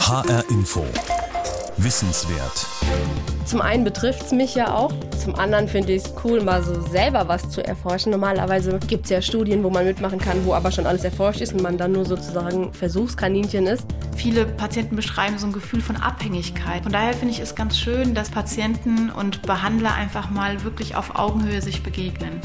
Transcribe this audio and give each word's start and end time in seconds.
HR 0.00 0.44
Info. 0.48 0.84
Wissenswert. 1.76 2.66
Zum 3.44 3.60
einen 3.60 3.84
betrifft 3.84 4.22
es 4.22 4.32
mich 4.32 4.54
ja 4.54 4.74
auch, 4.74 4.92
zum 5.22 5.34
anderen 5.34 5.68
finde 5.68 5.92
ich 5.92 6.04
es 6.04 6.14
cool, 6.24 6.42
mal 6.42 6.62
so 6.62 6.80
selber 6.88 7.28
was 7.28 7.50
zu 7.50 7.64
erforschen. 7.64 8.12
Normalerweise 8.12 8.78
gibt 8.86 9.04
es 9.04 9.10
ja 9.10 9.20
Studien, 9.20 9.62
wo 9.62 9.70
man 9.70 9.84
mitmachen 9.84 10.18
kann, 10.18 10.46
wo 10.46 10.54
aber 10.54 10.70
schon 10.70 10.86
alles 10.86 11.04
erforscht 11.04 11.40
ist 11.42 11.52
und 11.52 11.62
man 11.62 11.76
dann 11.76 11.92
nur 11.92 12.06
sozusagen 12.06 12.72
Versuchskaninchen 12.72 13.66
ist. 13.66 13.84
Viele 14.16 14.46
Patienten 14.46 14.96
beschreiben 14.96 15.38
so 15.38 15.46
ein 15.46 15.52
Gefühl 15.52 15.82
von 15.82 15.96
Abhängigkeit. 15.96 16.84
Von 16.84 16.92
daher 16.92 17.12
finde 17.12 17.34
ich 17.34 17.40
es 17.40 17.54
ganz 17.54 17.78
schön, 17.78 18.14
dass 18.14 18.30
Patienten 18.30 19.10
und 19.10 19.42
Behandler 19.42 19.94
einfach 19.94 20.30
mal 20.30 20.64
wirklich 20.64 20.96
auf 20.96 21.16
Augenhöhe 21.16 21.60
sich 21.60 21.82
begegnen. 21.82 22.40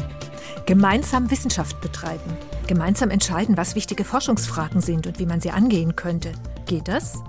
Gemeinsam 0.66 1.32
Wissenschaft 1.32 1.80
betreiben. 1.82 2.38
Gemeinsam 2.68 3.09
entscheiden, 3.09 3.57
was 3.57 3.75
wichtige 3.75 4.05
Forschungsfragen 4.05 4.82
sind 4.82 5.07
und 5.07 5.20
wie 5.20 5.25
man 5.25 5.41
sie 5.41 5.52
angehen 5.52 5.96
könnte. 5.96 6.32
Geht 6.66 6.88
das? 6.88 7.21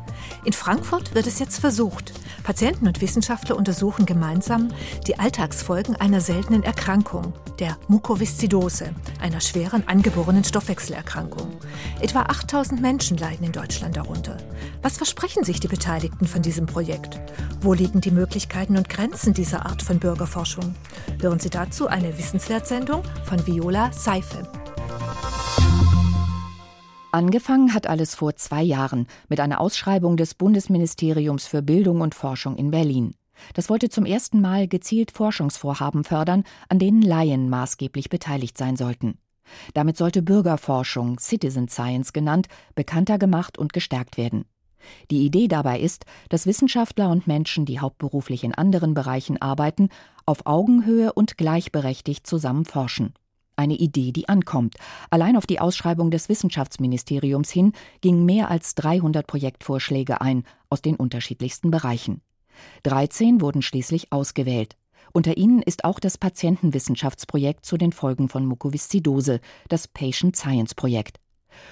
In 0.44 0.52
Frankfurt 0.52 1.14
wird 1.14 1.26
es 1.26 1.38
jetzt 1.38 1.58
versucht. 1.58 2.12
Patienten 2.44 2.86
und 2.86 3.00
Wissenschaftler 3.00 3.56
untersuchen 3.56 4.06
gemeinsam 4.06 4.68
die 5.06 5.18
Alltagsfolgen 5.18 5.96
einer 5.96 6.20
seltenen 6.20 6.62
Erkrankung, 6.62 7.32
der 7.58 7.76
Mukoviszidose, 7.88 8.94
einer 9.20 9.40
schweren 9.40 9.86
angeborenen 9.88 10.44
Stoffwechselerkrankung. 10.44 11.56
Etwa 12.00 12.22
8000 12.22 12.80
Menschen 12.80 13.16
leiden 13.16 13.46
in 13.46 13.52
Deutschland 13.52 13.96
darunter. 13.96 14.36
Was 14.82 14.98
versprechen 14.98 15.44
sich 15.44 15.60
die 15.60 15.68
Beteiligten 15.68 16.26
von 16.26 16.42
diesem 16.42 16.66
Projekt? 16.66 17.20
Wo 17.60 17.72
liegen 17.72 18.00
die 18.00 18.10
Möglichkeiten 18.10 18.76
und 18.76 18.88
Grenzen 18.88 19.34
dieser 19.34 19.66
Art 19.66 19.82
von 19.82 19.98
Bürgerforschung? 19.98 20.74
Hören 21.20 21.40
Sie 21.40 21.50
dazu 21.50 21.86
eine 21.86 22.16
Wissenswertsendung 22.18 23.02
von 23.24 23.46
Viola 23.46 23.92
Seife. 23.92 24.46
Angefangen 27.14 27.72
hat 27.72 27.86
alles 27.86 28.16
vor 28.16 28.34
zwei 28.34 28.64
Jahren 28.64 29.06
mit 29.28 29.38
einer 29.38 29.60
Ausschreibung 29.60 30.16
des 30.16 30.34
Bundesministeriums 30.34 31.46
für 31.46 31.62
Bildung 31.62 32.00
und 32.00 32.12
Forschung 32.12 32.56
in 32.56 32.72
Berlin. 32.72 33.14
Das 33.52 33.70
wollte 33.70 33.88
zum 33.88 34.04
ersten 34.04 34.40
Mal 34.40 34.66
gezielt 34.66 35.12
Forschungsvorhaben 35.12 36.02
fördern, 36.02 36.42
an 36.68 36.80
denen 36.80 37.02
Laien 37.02 37.48
maßgeblich 37.48 38.08
beteiligt 38.08 38.58
sein 38.58 38.74
sollten. 38.74 39.18
Damit 39.74 39.96
sollte 39.96 40.22
Bürgerforschung, 40.22 41.20
Citizen 41.20 41.68
Science 41.68 42.12
genannt, 42.12 42.48
bekannter 42.74 43.16
gemacht 43.16 43.58
und 43.58 43.72
gestärkt 43.72 44.16
werden. 44.16 44.44
Die 45.12 45.24
Idee 45.24 45.46
dabei 45.46 45.78
ist, 45.78 46.06
dass 46.30 46.46
Wissenschaftler 46.46 47.10
und 47.10 47.28
Menschen, 47.28 47.64
die 47.64 47.78
hauptberuflich 47.78 48.42
in 48.42 48.56
anderen 48.56 48.92
Bereichen 48.92 49.40
arbeiten, 49.40 49.88
auf 50.26 50.46
Augenhöhe 50.46 51.12
und 51.12 51.38
gleichberechtigt 51.38 52.26
zusammen 52.26 52.64
forschen. 52.64 53.14
Eine 53.56 53.74
Idee, 53.74 54.12
die 54.12 54.28
ankommt. 54.28 54.76
Allein 55.10 55.36
auf 55.36 55.46
die 55.46 55.60
Ausschreibung 55.60 56.10
des 56.10 56.28
Wissenschaftsministeriums 56.28 57.50
hin 57.50 57.72
gingen 58.00 58.24
mehr 58.24 58.50
als 58.50 58.74
300 58.74 59.26
Projektvorschläge 59.26 60.20
ein 60.20 60.44
aus 60.70 60.82
den 60.82 60.96
unterschiedlichsten 60.96 61.70
Bereichen. 61.70 62.20
13 62.82 63.40
wurden 63.40 63.62
schließlich 63.62 64.12
ausgewählt. 64.12 64.76
Unter 65.12 65.36
ihnen 65.36 65.62
ist 65.62 65.84
auch 65.84 66.00
das 66.00 66.18
Patientenwissenschaftsprojekt 66.18 67.64
zu 67.64 67.76
den 67.76 67.92
Folgen 67.92 68.28
von 68.28 68.46
Mukoviszidose, 68.46 69.40
das 69.68 69.86
Patient 69.86 70.34
Science 70.34 70.74
Projekt. 70.74 71.20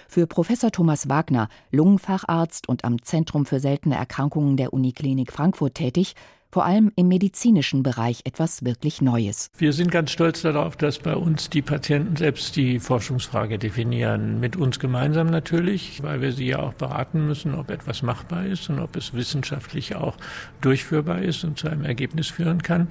Für 0.09 0.29
Professor 0.29 0.71
Thomas 0.71 1.09
Wagner, 1.09 1.49
Lungenfacharzt 1.73 2.69
und 2.69 2.85
am 2.85 3.03
Zentrum 3.03 3.47
für 3.47 3.59
seltene 3.59 3.97
Erkrankungen 3.97 4.57
der 4.57 4.73
Uniklinik 4.73 5.33
Frankfurt 5.33 5.75
tätig, 5.75 6.15
vor 6.53 6.67
allem 6.67 6.92
im 6.97 7.08
medizinischen 7.08 7.83
Bereich 7.83 8.20
etwas 8.25 8.62
wirklich 8.62 9.00
Neues. 9.00 9.50
Wir 9.56 9.72
sind 9.72 9.91
ganz 9.91 10.11
stolz 10.11 10.42
darauf, 10.42 10.77
dass 10.77 10.98
bei 10.98 11.17
uns 11.17 11.48
die 11.48 11.62
Patienten 11.62 12.17
selbst 12.17 12.55
die 12.56 12.78
Forschungsfrage 12.78 13.58
definieren. 13.58 14.39
Mit 14.39 14.56
uns 14.56 14.78
gemeinsam 14.78 15.28
natürlich, 15.28 16.03
weil 16.03 16.20
wir 16.20 16.33
sie 16.33 16.47
ja 16.47 16.58
auch 16.58 16.75
beraten 16.75 17.27
müssen, 17.27 17.55
ob 17.55 17.70
etwas 17.70 18.03
machbar 18.03 18.45
ist 18.45 18.69
und 18.69 18.80
ob 18.80 18.97
es 18.97 19.14
wissenschaftlich 19.14 19.97
auch 19.97 20.17
durchführbar 20.61 21.23
ist 21.23 21.42
und 21.45 21.58
zu 21.58 21.69
einem 21.69 21.84
Ergebnis 21.84 22.28
führen 22.28 22.62
kann. 22.62 22.89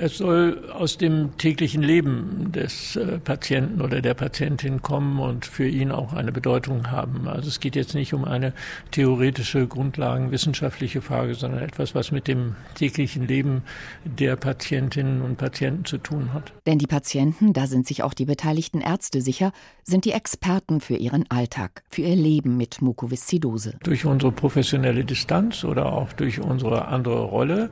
Es 0.00 0.18
soll 0.18 0.70
aus 0.72 0.96
dem 0.96 1.36
täglichen 1.36 1.82
Leben 1.82 2.52
des 2.52 2.96
äh, 2.96 3.18
Patienten 3.18 3.80
oder 3.80 4.00
der 4.00 4.14
Patientin 4.14 4.82
kommen 4.82 5.18
und 5.18 5.46
für 5.46 5.68
ihn 5.68 5.92
auch 5.92 6.12
eine 6.12 6.32
Bedeutung 6.32 6.90
haben. 6.90 7.28
Also 7.28 7.48
es 7.48 7.60
geht 7.60 7.76
jetzt 7.76 7.94
nicht 7.94 8.14
um 8.14 8.24
eine 8.24 8.52
theoretische 8.92 9.66
Grundlagenwissenschaftliche 9.66 11.02
Frage, 11.02 11.34
sondern 11.34 11.62
etwas, 11.62 11.94
was 11.94 12.12
mit 12.12 12.28
dem 12.28 12.56
täglichen 12.74 13.10
täglichen 13.10 13.26
Leben 13.26 13.62
der 14.04 14.36
Patientinnen 14.36 15.22
und 15.22 15.36
Patienten 15.36 15.84
zu 15.84 15.98
tun 15.98 16.32
hat. 16.32 16.52
Denn 16.66 16.78
die 16.78 16.86
Patienten, 16.86 17.52
da 17.52 17.66
sind 17.66 17.86
sich 17.86 18.02
auch 18.02 18.14
die 18.14 18.24
beteiligten 18.24 18.80
Ärzte 18.80 19.20
sicher, 19.20 19.52
sind 19.84 20.04
die 20.04 20.12
Experten 20.12 20.80
für 20.80 20.96
ihren 20.96 21.30
Alltag, 21.30 21.82
für 21.88 22.02
ihr 22.02 22.16
Leben 22.16 22.56
mit 22.56 22.82
Mukoviszidose. 22.82 23.76
Durch 23.82 24.04
unsere 24.04 24.32
professionelle 24.32 25.04
Distanz 25.04 25.64
oder 25.64 25.92
auch 25.92 26.12
durch 26.12 26.40
unsere 26.40 26.88
andere 26.88 27.22
Rolle 27.22 27.70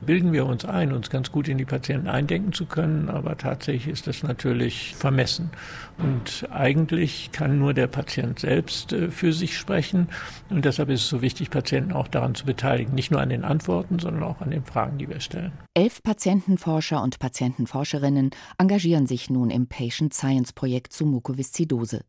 bilden 0.00 0.32
wir 0.32 0.46
uns 0.46 0.64
ein, 0.64 0.92
uns 0.92 1.10
ganz 1.10 1.30
gut 1.30 1.48
in 1.48 1.58
die 1.58 1.64
Patienten 1.70 2.08
eindenken 2.08 2.52
zu 2.52 2.66
können, 2.66 3.08
aber 3.08 3.36
tatsächlich 3.38 3.86
ist 3.88 4.06
das 4.06 4.22
natürlich 4.22 4.94
vermessen. 4.96 5.50
Und 5.98 6.48
eigentlich 6.50 7.30
kann 7.32 7.58
nur 7.58 7.74
der 7.74 7.86
Patient 7.86 8.38
selbst 8.38 8.92
äh, 8.92 9.10
für 9.10 9.32
sich 9.32 9.56
sprechen. 9.56 10.08
Und 10.50 10.64
deshalb 10.64 10.88
ist 10.88 11.02
es 11.02 11.08
so 11.08 11.22
wichtig, 11.22 11.50
Patienten 11.50 11.92
auch 11.92 12.08
daran 12.08 12.34
zu 12.34 12.44
beteiligen. 12.44 12.94
Nicht 12.94 13.10
nur 13.10 13.20
an 13.20 13.28
den 13.28 13.44
Antworten, 13.44 13.98
sondern 13.98 14.24
auch 14.24 14.40
an 14.40 14.50
den 14.50 14.64
Fragen, 14.64 14.98
die 14.98 15.08
wir 15.08 15.20
stellen. 15.20 15.52
Elf 15.74 16.02
Patientenforscher 16.02 17.02
und 17.02 17.18
Patientenforscherinnen 17.18 18.30
engagieren 18.58 19.06
sich 19.06 19.30
nun 19.30 19.50
im 19.50 19.68
Patient 19.68 20.12
Science 20.12 20.52
Projekt 20.52 20.92
zu 20.92 21.06
Mukoviszidose. 21.06 22.00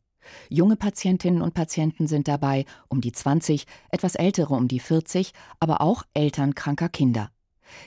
Junge 0.49 0.75
Patientinnen 0.75 1.41
und 1.41 1.53
Patienten 1.53 2.07
sind 2.07 2.27
dabei, 2.27 2.65
um 2.87 3.01
die 3.01 3.11
20, 3.11 3.65
etwas 3.89 4.15
ältere 4.15 4.53
um 4.53 4.67
die 4.67 4.79
40, 4.79 5.33
aber 5.59 5.81
auch 5.81 6.03
Eltern 6.13 6.55
kranker 6.55 6.89
Kinder. 6.89 7.31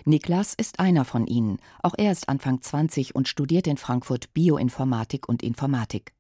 Niklas 0.05 0.55
ist 0.55 0.81
einer 0.81 1.05
von 1.05 1.27
ihnen. 1.27 1.59
Auch 1.83 1.95
er 1.97 2.12
ist 2.12 2.28
Anfang 2.28 2.61
20 2.61 3.15
und 3.15 3.28
studiert 3.28 3.67
in 3.67 3.77
Frankfurt 3.77 4.33
Bioinformatik 4.34 5.28
und 5.28 5.43
Informatik. 5.43 6.12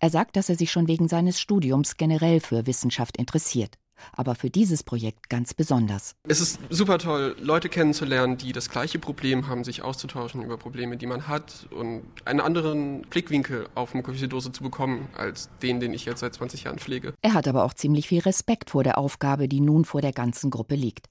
Er 0.00 0.10
sagt, 0.10 0.36
dass 0.36 0.48
er 0.48 0.56
sich 0.56 0.70
schon 0.70 0.88
wegen 0.88 1.08
seines 1.08 1.40
Studiums 1.40 1.96
generell 1.96 2.40
für 2.40 2.66
Wissenschaft 2.66 3.16
interessiert. 3.16 3.76
Aber 4.12 4.34
für 4.34 4.50
dieses 4.50 4.82
Projekt 4.82 5.28
ganz 5.28 5.54
besonders. 5.54 6.16
Es 6.26 6.40
ist 6.40 6.58
super 6.70 6.98
toll, 6.98 7.36
Leute 7.40 7.68
kennenzulernen, 7.68 8.36
die 8.36 8.52
das 8.52 8.68
gleiche 8.68 8.98
Problem 8.98 9.46
haben, 9.46 9.62
sich 9.62 9.82
auszutauschen 9.82 10.42
über 10.42 10.56
Probleme, 10.56 10.96
die 10.96 11.06
man 11.06 11.28
hat 11.28 11.68
und 11.70 12.02
einen 12.24 12.40
anderen 12.40 13.02
Blickwinkel 13.02 13.68
auf 13.76 13.94
Mukoviszidose 13.94 14.50
zu 14.50 14.64
bekommen, 14.64 15.08
als 15.16 15.50
den, 15.62 15.78
den 15.78 15.94
ich 15.94 16.04
jetzt 16.04 16.20
seit 16.20 16.34
20 16.34 16.64
Jahren 16.64 16.78
pflege. 16.78 17.14
Er 17.22 17.34
hat 17.34 17.46
aber 17.46 17.64
auch 17.64 17.74
ziemlich 17.74 18.08
viel 18.08 18.22
Respekt 18.22 18.70
vor 18.70 18.82
der 18.82 18.98
Aufgabe, 18.98 19.46
die 19.46 19.60
nun 19.60 19.84
vor 19.84 20.00
der 20.00 20.12
ganzen 20.12 20.50
Gruppe 20.50 20.74
liegt. 20.74 21.06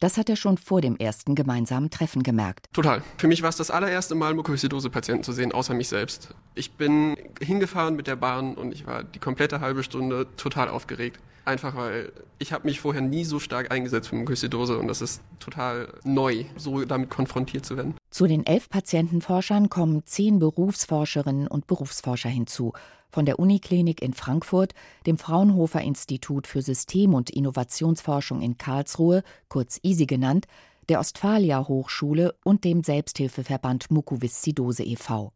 Das 0.00 0.16
hat 0.16 0.28
er 0.28 0.36
schon 0.36 0.58
vor 0.58 0.80
dem 0.80 0.96
ersten 0.96 1.34
gemeinsamen 1.34 1.90
Treffen 1.90 2.22
gemerkt. 2.22 2.66
Total. 2.72 3.02
Für 3.18 3.28
mich 3.28 3.42
war 3.42 3.50
es 3.50 3.56
das 3.56 3.70
allererste 3.70 4.14
Mal, 4.14 4.34
Mukoviszidose-Patienten 4.34 5.24
zu 5.24 5.32
sehen, 5.32 5.52
außer 5.52 5.74
mich 5.74 5.88
selbst. 5.88 6.34
Ich 6.54 6.72
bin 6.72 7.16
hingefahren 7.40 7.96
mit 7.96 8.06
der 8.06 8.16
Bahn 8.16 8.54
und 8.54 8.72
ich 8.72 8.86
war 8.86 9.04
die 9.04 9.18
komplette 9.18 9.60
halbe 9.60 9.82
Stunde 9.82 10.26
total 10.36 10.68
aufgeregt. 10.68 11.20
Einfach 11.46 11.76
weil 11.76 12.10
ich 12.38 12.52
habe 12.52 12.66
mich 12.66 12.80
vorher 12.80 13.02
nie 13.02 13.24
so 13.24 13.38
stark 13.38 13.70
eingesetzt 13.70 14.08
für 14.08 14.16
Mukoviszidose 14.16 14.78
und 14.78 14.88
das 14.88 15.02
ist 15.02 15.20
total 15.40 15.88
neu, 16.02 16.46
so 16.56 16.84
damit 16.84 17.10
konfrontiert 17.10 17.66
zu 17.66 17.76
werden. 17.76 17.94
Zu 18.10 18.26
den 18.26 18.46
elf 18.46 18.70
Patientenforschern 18.70 19.68
kommen 19.68 20.04
zehn 20.06 20.38
Berufsforscherinnen 20.38 21.46
und 21.46 21.66
Berufsforscher 21.66 22.30
hinzu 22.30 22.72
von 23.14 23.26
der 23.26 23.38
Uniklinik 23.38 24.02
in 24.02 24.12
Frankfurt, 24.12 24.74
dem 25.06 25.18
Fraunhofer 25.18 25.80
Institut 25.80 26.48
für 26.48 26.62
System- 26.62 27.14
und 27.14 27.30
Innovationsforschung 27.30 28.42
in 28.42 28.58
Karlsruhe, 28.58 29.22
kurz 29.48 29.78
ISI 29.84 30.06
genannt, 30.06 30.46
der 30.88 30.98
Ostfalia 30.98 31.68
Hochschule 31.68 32.34
und 32.42 32.64
dem 32.64 32.82
Selbsthilfeverband 32.82 33.92
Mukoviszidose 33.92 34.82
e.V. 34.82 35.32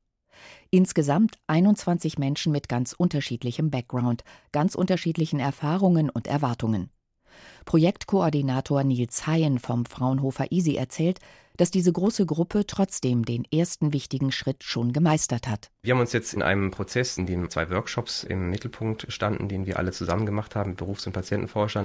Insgesamt 0.71 1.37
21 1.47 2.19
Menschen 2.19 2.50
mit 2.50 2.69
ganz 2.69 2.94
unterschiedlichem 2.94 3.71
Background, 3.71 4.25
ganz 4.50 4.75
unterschiedlichen 4.75 5.38
Erfahrungen 5.38 6.11
und 6.11 6.27
Erwartungen. 6.27 6.91
Projektkoordinator 7.65 8.82
Nils 8.82 9.29
Hayen 9.29 9.61
vom 9.61 9.85
Fraunhofer 9.85 10.50
ISI 10.50 10.75
erzählt, 10.75 11.20
dass 11.58 11.70
diese 11.70 11.93
große 11.93 12.25
Gruppe 12.25 12.66
trotzdem 12.66 13.25
den 13.26 13.44
ersten 13.52 13.93
wichtigen 13.93 14.32
Schritt 14.32 14.64
schon 14.64 14.94
gemeistert 14.94 15.46
hat. 15.46 15.70
Wir 15.82 15.93
haben 15.93 16.00
uns 16.00 16.14
jetzt 16.14 16.32
in 16.32 16.43
einem 16.43 16.70
Prozess, 16.70 17.19
in 17.19 17.26
dem 17.26 17.50
zwei 17.50 17.69
Workshops 17.69 18.25
im 18.25 18.49
Mittelpunkt 18.49 19.06
standen, 19.12 19.49
den 19.49 19.66
wir 19.66 19.78
alle 19.78 19.93
zusammen 19.93 20.25
gemacht 20.25 20.56
haben, 20.56 20.76
Berufs- 20.76 21.06
und 21.06 21.12
Patientenforschern, 21.12 21.84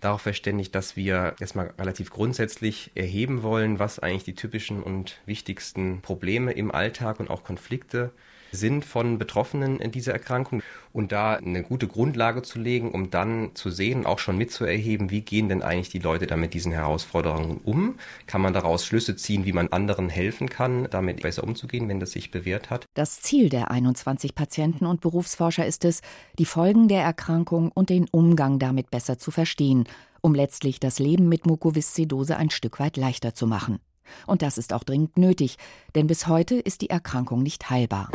darauf 0.00 0.20
verständigt, 0.20 0.74
dass 0.74 0.96
wir 0.96 1.34
erstmal 1.40 1.72
relativ 1.78 2.10
grundsätzlich 2.10 2.92
erheben 2.94 3.42
wollen, 3.42 3.78
was 3.78 3.98
eigentlich 3.98 4.24
die 4.24 4.34
typischen 4.34 4.82
und 4.82 5.18
wichtigsten 5.24 6.02
Probleme 6.02 6.52
im 6.52 6.70
Alltag 6.70 7.18
und 7.18 7.30
auch 7.30 7.42
Konflikte 7.42 8.12
sind 8.52 8.84
von 8.84 9.18
Betroffenen 9.18 9.80
in 9.80 9.90
dieser 9.90 10.12
Erkrankung 10.12 10.62
und 10.96 11.12
da 11.12 11.34
eine 11.34 11.62
gute 11.62 11.86
Grundlage 11.86 12.42
zu 12.42 12.58
legen, 12.58 12.90
um 12.90 13.10
dann 13.10 13.50
zu 13.54 13.70
sehen, 13.70 14.06
auch 14.06 14.18
schon 14.18 14.38
mitzuerheben, 14.38 15.10
wie 15.10 15.20
gehen 15.20 15.50
denn 15.50 15.62
eigentlich 15.62 15.90
die 15.90 15.98
Leute 15.98 16.26
da 16.26 16.36
mit 16.36 16.54
diesen 16.54 16.72
Herausforderungen 16.72 17.60
um? 17.64 17.96
Kann 18.26 18.40
man 18.40 18.54
daraus 18.54 18.86
Schlüsse 18.86 19.14
ziehen, 19.14 19.44
wie 19.44 19.52
man 19.52 19.68
anderen 19.68 20.08
helfen 20.08 20.48
kann, 20.48 20.88
damit 20.90 21.22
besser 21.22 21.44
umzugehen, 21.44 21.88
wenn 21.88 22.00
das 22.00 22.12
sich 22.12 22.30
bewährt 22.30 22.70
hat? 22.70 22.86
Das 22.94 23.20
Ziel 23.20 23.50
der 23.50 23.70
21 23.70 24.34
Patienten 24.34 24.86
und 24.86 25.02
Berufsforscher 25.02 25.66
ist 25.66 25.84
es, 25.84 26.00
die 26.38 26.46
Folgen 26.46 26.88
der 26.88 27.02
Erkrankung 27.02 27.70
und 27.72 27.90
den 27.90 28.06
Umgang 28.10 28.58
damit 28.58 28.90
besser 28.90 29.18
zu 29.18 29.30
verstehen 29.30 29.84
um 30.22 30.34
letztlich 30.34 30.80
das 30.80 30.98
Leben 30.98 31.28
mit 31.28 31.46
Mukoviszidose 31.46 32.36
ein 32.36 32.50
Stück 32.50 32.80
weit 32.80 32.96
leichter 32.96 33.34
zu 33.34 33.46
machen. 33.46 33.78
Und 34.26 34.42
das 34.42 34.58
ist 34.58 34.72
auch 34.72 34.82
dringend 34.82 35.16
nötig, 35.16 35.56
denn 35.94 36.08
bis 36.08 36.26
heute 36.26 36.56
ist 36.56 36.80
die 36.80 36.90
Erkrankung 36.90 37.44
nicht 37.44 37.70
heilbar. 37.70 38.10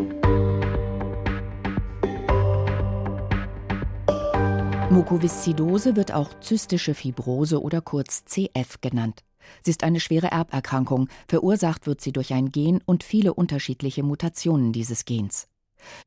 Mukoviszidose 4.92 5.96
wird 5.96 6.12
auch 6.12 6.38
zystische 6.42 6.94
Fibrose 6.94 7.62
oder 7.62 7.80
kurz 7.80 8.26
CF 8.26 8.82
genannt. 8.82 9.24
Sie 9.64 9.72
ist 9.72 9.86
eine 9.86 10.02
schwere 10.02 10.28
Erberkrankung, 10.32 11.08
verursacht 11.30 11.88
wird 11.88 12.02
sie 12.02 12.12
durch 12.12 12.34
ein 12.34 12.52
Gen 12.52 12.82
und 12.86 13.06
viele 13.06 13.34
unterschiedliche 13.34 14.04
Mutationen 14.04 14.74
dieses 14.74 15.06
Gens. 15.06 15.48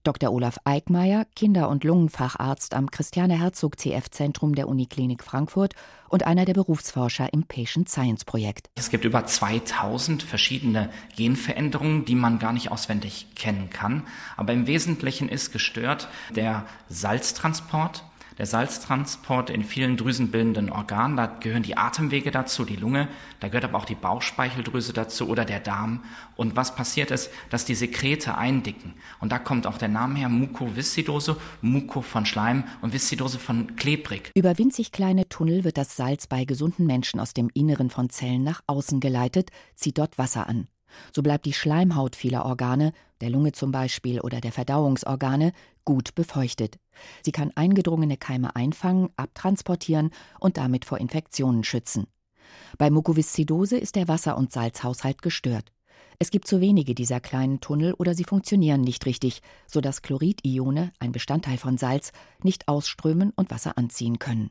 Dr. 0.02 0.30
Olaf 0.30 0.58
Eickmeier, 0.64 1.24
Kinder- 1.34 1.70
und 1.70 1.82
Lungenfacharzt 1.82 2.74
am 2.74 2.90
Christiane 2.90 3.40
Herzog 3.40 3.80
CF 3.80 4.10
Zentrum 4.10 4.54
der 4.54 4.68
Uniklinik 4.68 5.24
Frankfurt 5.24 5.74
und 6.10 6.26
einer 6.26 6.44
der 6.44 6.52
Berufsforscher 6.52 7.32
im 7.32 7.44
Patient 7.44 7.88
Science 7.88 8.26
Projekt. 8.26 8.68
Es 8.74 8.90
gibt 8.90 9.06
über 9.06 9.24
2000 9.24 10.22
verschiedene 10.22 10.90
Genveränderungen, 11.16 12.04
die 12.04 12.14
man 12.14 12.38
gar 12.38 12.52
nicht 12.52 12.70
auswendig 12.70 13.28
kennen 13.34 13.70
kann, 13.70 14.06
aber 14.36 14.52
im 14.52 14.66
Wesentlichen 14.66 15.30
ist 15.30 15.52
gestört 15.52 16.08
der 16.36 16.66
Salztransport 16.90 18.04
der 18.38 18.46
Salztransport 18.46 19.50
in 19.50 19.64
vielen 19.64 19.96
drüsenbildenden 19.96 20.70
Organen, 20.70 21.16
da 21.16 21.26
gehören 21.26 21.62
die 21.62 21.76
Atemwege 21.76 22.30
dazu, 22.30 22.64
die 22.64 22.76
Lunge, 22.76 23.08
da 23.40 23.48
gehört 23.48 23.64
aber 23.64 23.78
auch 23.78 23.84
die 23.84 23.94
Bauchspeicheldrüse 23.94 24.92
dazu 24.92 25.28
oder 25.28 25.44
der 25.44 25.60
Darm. 25.60 26.04
Und 26.36 26.56
was 26.56 26.74
passiert 26.74 27.10
ist, 27.10 27.30
dass 27.50 27.64
die 27.64 27.74
Sekrete 27.74 28.36
eindicken. 28.36 28.94
Und 29.20 29.30
da 29.32 29.38
kommt 29.38 29.66
auch 29.66 29.78
der 29.78 29.88
Name 29.88 30.18
her, 30.18 30.28
Mukoviszidose, 30.28 31.36
Muko 31.62 32.02
von 32.02 32.26
Schleim 32.26 32.64
und 32.82 32.92
Viszidose 32.92 33.38
von 33.38 33.76
klebrig. 33.76 34.30
Über 34.34 34.58
winzig 34.58 34.92
kleine 34.92 35.28
Tunnel 35.28 35.64
wird 35.64 35.78
das 35.78 35.96
Salz 35.96 36.26
bei 36.26 36.44
gesunden 36.44 36.86
Menschen 36.86 37.20
aus 37.20 37.34
dem 37.34 37.50
Inneren 37.54 37.90
von 37.90 38.10
Zellen 38.10 38.42
nach 38.42 38.62
außen 38.66 39.00
geleitet, 39.00 39.50
zieht 39.74 39.98
dort 39.98 40.18
Wasser 40.18 40.48
an. 40.48 40.68
So 41.12 41.22
bleibt 41.22 41.46
die 41.46 41.52
Schleimhaut 41.52 42.16
vieler 42.16 42.44
Organe, 42.44 42.92
der 43.20 43.30
Lunge 43.30 43.52
zum 43.52 43.72
Beispiel 43.72 44.20
oder 44.20 44.40
der 44.40 44.52
Verdauungsorgane, 44.52 45.52
gut 45.84 46.14
befeuchtet. 46.14 46.78
Sie 47.22 47.32
kann 47.32 47.52
eingedrungene 47.54 48.16
Keime 48.16 48.54
einfangen, 48.56 49.10
abtransportieren 49.16 50.10
und 50.40 50.56
damit 50.56 50.84
vor 50.84 50.98
Infektionen 50.98 51.64
schützen. 51.64 52.06
Bei 52.78 52.90
Mukoviszidose 52.90 53.76
ist 53.76 53.96
der 53.96 54.08
Wasser- 54.08 54.36
und 54.36 54.52
Salzhaushalt 54.52 55.22
gestört. 55.22 55.72
Es 56.18 56.30
gibt 56.30 56.46
zu 56.46 56.60
wenige 56.60 56.94
dieser 56.94 57.20
kleinen 57.20 57.60
Tunnel 57.60 57.94
oder 57.94 58.14
sie 58.14 58.24
funktionieren 58.24 58.80
nicht 58.80 59.04
richtig, 59.06 59.42
sodass 59.66 60.02
Chloridione, 60.02 60.92
ein 60.98 61.12
Bestandteil 61.12 61.58
von 61.58 61.76
Salz, 61.76 62.12
nicht 62.42 62.68
ausströmen 62.68 63.32
und 63.34 63.50
Wasser 63.50 63.76
anziehen 63.76 64.18
können. 64.18 64.50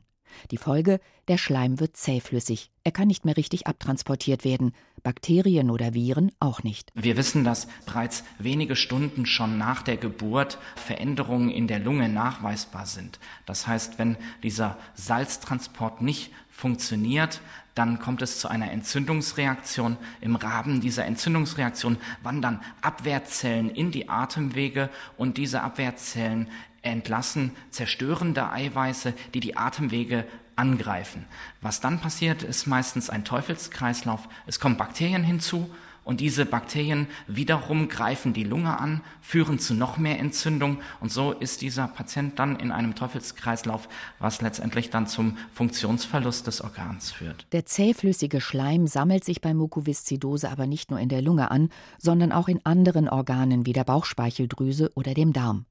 Die 0.50 0.56
Folge, 0.56 1.00
der 1.28 1.38
Schleim 1.38 1.80
wird 1.80 1.96
zähflüssig. 1.96 2.70
Er 2.82 2.92
kann 2.92 3.08
nicht 3.08 3.24
mehr 3.24 3.36
richtig 3.36 3.66
abtransportiert 3.66 4.44
werden. 4.44 4.72
Bakterien 5.02 5.70
oder 5.70 5.94
Viren 5.94 6.32
auch 6.40 6.62
nicht. 6.62 6.90
Wir 6.94 7.16
wissen, 7.16 7.44
dass 7.44 7.66
bereits 7.86 8.24
wenige 8.38 8.76
Stunden 8.76 9.26
schon 9.26 9.58
nach 9.58 9.82
der 9.82 9.96
Geburt 9.96 10.58
Veränderungen 10.76 11.50
in 11.50 11.66
der 11.66 11.78
Lunge 11.78 12.08
nachweisbar 12.08 12.86
sind. 12.86 13.18
Das 13.46 13.66
heißt, 13.66 13.98
wenn 13.98 14.16
dieser 14.42 14.78
Salztransport 14.94 16.02
nicht 16.02 16.30
funktioniert, 16.50 17.40
dann 17.74 17.98
kommt 17.98 18.22
es 18.22 18.38
zu 18.38 18.48
einer 18.48 18.70
Entzündungsreaktion. 18.70 19.96
Im 20.20 20.36
Rahmen 20.36 20.80
dieser 20.80 21.04
Entzündungsreaktion 21.06 21.98
wandern 22.22 22.62
Abwehrzellen 22.80 23.70
in 23.70 23.90
die 23.90 24.08
Atemwege 24.08 24.90
und 25.16 25.36
diese 25.36 25.62
Abwehrzellen 25.62 26.48
entlassen 26.84 27.52
zerstörende 27.70 28.50
Eiweiße, 28.50 29.14
die 29.34 29.40
die 29.40 29.56
Atemwege 29.56 30.26
angreifen. 30.56 31.24
Was 31.60 31.80
dann 31.80 32.00
passiert, 32.00 32.42
ist 32.42 32.66
meistens 32.66 33.10
ein 33.10 33.24
Teufelskreislauf. 33.24 34.28
Es 34.46 34.60
kommen 34.60 34.76
Bakterien 34.76 35.24
hinzu 35.24 35.70
und 36.04 36.20
diese 36.20 36.44
Bakterien 36.44 37.08
wiederum 37.26 37.88
greifen 37.88 38.34
die 38.34 38.44
Lunge 38.44 38.78
an, 38.78 39.00
führen 39.22 39.58
zu 39.58 39.74
noch 39.74 39.96
mehr 39.96 40.20
Entzündung 40.20 40.78
und 41.00 41.10
so 41.10 41.32
ist 41.32 41.62
dieser 41.62 41.88
Patient 41.88 42.38
dann 42.38 42.56
in 42.56 42.70
einem 42.70 42.94
Teufelskreislauf, 42.94 43.88
was 44.18 44.42
letztendlich 44.42 44.90
dann 44.90 45.06
zum 45.06 45.38
Funktionsverlust 45.54 46.46
des 46.46 46.60
Organs 46.60 47.10
führt. 47.10 47.46
Der 47.52 47.64
zähflüssige 47.64 48.40
Schleim 48.40 48.86
sammelt 48.86 49.24
sich 49.24 49.40
bei 49.40 49.54
Mukoviszidose 49.54 50.50
aber 50.50 50.66
nicht 50.66 50.90
nur 50.90 51.00
in 51.00 51.08
der 51.08 51.22
Lunge 51.22 51.50
an, 51.50 51.70
sondern 51.98 52.32
auch 52.32 52.48
in 52.48 52.64
anderen 52.64 53.08
Organen 53.08 53.64
wie 53.64 53.72
der 53.72 53.84
Bauchspeicheldrüse 53.84 54.92
oder 54.94 55.14
dem 55.14 55.32
Darm. 55.32 55.64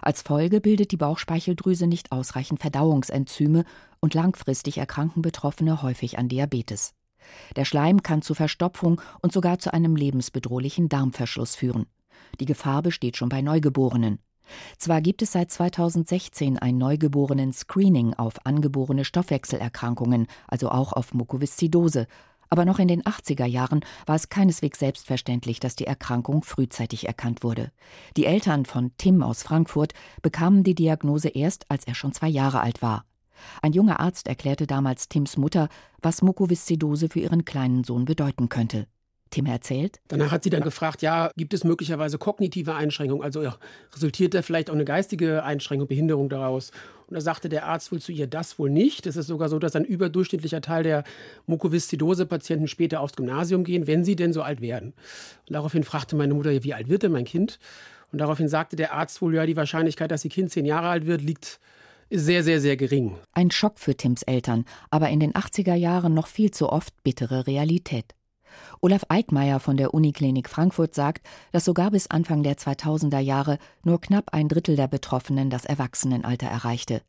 Als 0.00 0.22
Folge 0.22 0.60
bildet 0.60 0.92
die 0.92 0.96
Bauchspeicheldrüse 0.96 1.86
nicht 1.86 2.12
ausreichend 2.12 2.60
Verdauungsenzyme 2.60 3.64
und 4.00 4.14
langfristig 4.14 4.78
erkranken 4.78 5.22
Betroffene 5.22 5.82
häufig 5.82 6.18
an 6.18 6.28
Diabetes. 6.28 6.94
Der 7.56 7.64
Schleim 7.64 8.02
kann 8.02 8.22
zu 8.22 8.34
Verstopfung 8.34 9.00
und 9.20 9.32
sogar 9.32 9.58
zu 9.58 9.72
einem 9.72 9.96
lebensbedrohlichen 9.96 10.88
Darmverschluss 10.88 11.54
führen. 11.54 11.86
Die 12.40 12.46
Gefahr 12.46 12.82
besteht 12.82 13.16
schon 13.16 13.28
bei 13.28 13.42
Neugeborenen. 13.42 14.18
Zwar 14.76 15.00
gibt 15.00 15.22
es 15.22 15.32
seit 15.32 15.50
2016 15.50 16.58
ein 16.58 16.76
Neugeborenen-Screening 16.78 18.14
auf 18.14 18.44
angeborene 18.44 19.04
Stoffwechselerkrankungen, 19.04 20.26
also 20.48 20.70
auch 20.70 20.92
auf 20.92 21.14
Mukoviszidose, 21.14 22.06
aber 22.52 22.66
noch 22.66 22.78
in 22.78 22.86
den 22.86 23.02
80er 23.02 23.46
Jahren 23.46 23.80
war 24.04 24.14
es 24.14 24.28
keineswegs 24.28 24.78
selbstverständlich, 24.78 25.58
dass 25.58 25.74
die 25.74 25.86
Erkrankung 25.86 26.42
frühzeitig 26.42 27.06
erkannt 27.06 27.42
wurde. 27.42 27.72
Die 28.18 28.26
Eltern 28.26 28.66
von 28.66 28.90
Tim 28.98 29.22
aus 29.22 29.42
Frankfurt 29.42 29.94
bekamen 30.20 30.62
die 30.62 30.74
Diagnose 30.74 31.30
erst, 31.30 31.70
als 31.70 31.86
er 31.86 31.94
schon 31.94 32.12
zwei 32.12 32.28
Jahre 32.28 32.60
alt 32.60 32.82
war. 32.82 33.06
Ein 33.62 33.72
junger 33.72 34.00
Arzt 34.00 34.28
erklärte 34.28 34.66
damals 34.66 35.08
Tims 35.08 35.38
Mutter, 35.38 35.70
was 36.02 36.20
Mukoviszidose 36.20 37.08
für 37.08 37.20
ihren 37.20 37.46
kleinen 37.46 37.84
Sohn 37.84 38.04
bedeuten 38.04 38.50
könnte. 38.50 38.86
Tim 39.32 39.46
erzählt. 39.46 40.00
Danach 40.08 40.30
hat 40.30 40.44
sie 40.44 40.50
dann 40.50 40.62
gefragt, 40.62 41.02
ja, 41.02 41.30
gibt 41.36 41.52
es 41.54 41.64
möglicherweise 41.64 42.18
kognitive 42.18 42.74
Einschränkungen? 42.74 43.24
Also 43.24 43.42
ja, 43.42 43.56
resultiert 43.92 44.34
da 44.34 44.42
vielleicht 44.42 44.70
auch 44.70 44.74
eine 44.74 44.84
geistige 44.84 45.42
Einschränkung, 45.42 45.88
Behinderung 45.88 46.28
daraus? 46.28 46.70
Und 47.08 47.14
da 47.14 47.20
sagte 47.20 47.48
der 47.48 47.66
Arzt 47.66 47.90
wohl 47.90 48.00
zu 48.00 48.12
ihr, 48.12 48.26
das 48.26 48.58
wohl 48.58 48.70
nicht. 48.70 49.06
Es 49.06 49.16
ist 49.16 49.26
sogar 49.26 49.48
so, 49.48 49.58
dass 49.58 49.74
ein 49.74 49.84
überdurchschnittlicher 49.84 50.60
Teil 50.60 50.82
der 50.82 51.04
Mukoviszidose-Patienten 51.46 52.68
später 52.68 53.00
aufs 53.00 53.16
Gymnasium 53.16 53.64
gehen, 53.64 53.86
wenn 53.86 54.04
sie 54.04 54.16
denn 54.16 54.32
so 54.32 54.42
alt 54.42 54.60
werden. 54.60 54.94
Und 55.48 55.54
daraufhin 55.54 55.82
fragte 55.82 56.14
meine 56.14 56.34
Mutter, 56.34 56.50
wie 56.62 56.74
alt 56.74 56.88
wird 56.88 57.02
denn 57.02 57.12
mein 57.12 57.24
Kind? 57.24 57.58
Und 58.12 58.20
daraufhin 58.20 58.48
sagte 58.48 58.76
der 58.76 58.92
Arzt 58.92 59.20
wohl, 59.22 59.34
ja, 59.34 59.46
die 59.46 59.56
Wahrscheinlichkeit, 59.56 60.10
dass 60.10 60.24
ihr 60.24 60.30
Kind 60.30 60.50
zehn 60.50 60.66
Jahre 60.66 60.88
alt 60.88 61.06
wird, 61.06 61.22
liegt 61.22 61.58
sehr, 62.10 62.44
sehr, 62.44 62.60
sehr 62.60 62.76
gering. 62.76 63.16
Ein 63.32 63.50
Schock 63.50 63.78
für 63.78 63.96
Tims 63.96 64.22
Eltern, 64.22 64.66
aber 64.90 65.08
in 65.08 65.20
den 65.20 65.32
80er 65.32 65.74
Jahren 65.74 66.12
noch 66.12 66.26
viel 66.26 66.50
zu 66.50 66.68
oft 66.68 67.02
bittere 67.02 67.46
Realität. 67.46 68.14
Olaf 68.80 69.04
Eickmeier 69.08 69.60
von 69.60 69.76
der 69.76 69.94
Uniklinik 69.94 70.48
Frankfurt 70.48 70.94
sagt, 70.94 71.26
dass 71.52 71.64
sogar 71.64 71.90
bis 71.90 72.08
Anfang 72.08 72.42
der 72.42 72.56
2000er 72.56 73.18
Jahre 73.20 73.58
nur 73.84 74.00
knapp 74.00 74.32
ein 74.32 74.48
Drittel 74.48 74.76
der 74.76 74.88
Betroffenen 74.88 75.50
das 75.50 75.64
Erwachsenenalter 75.64 76.46
erreichte. 76.46 77.02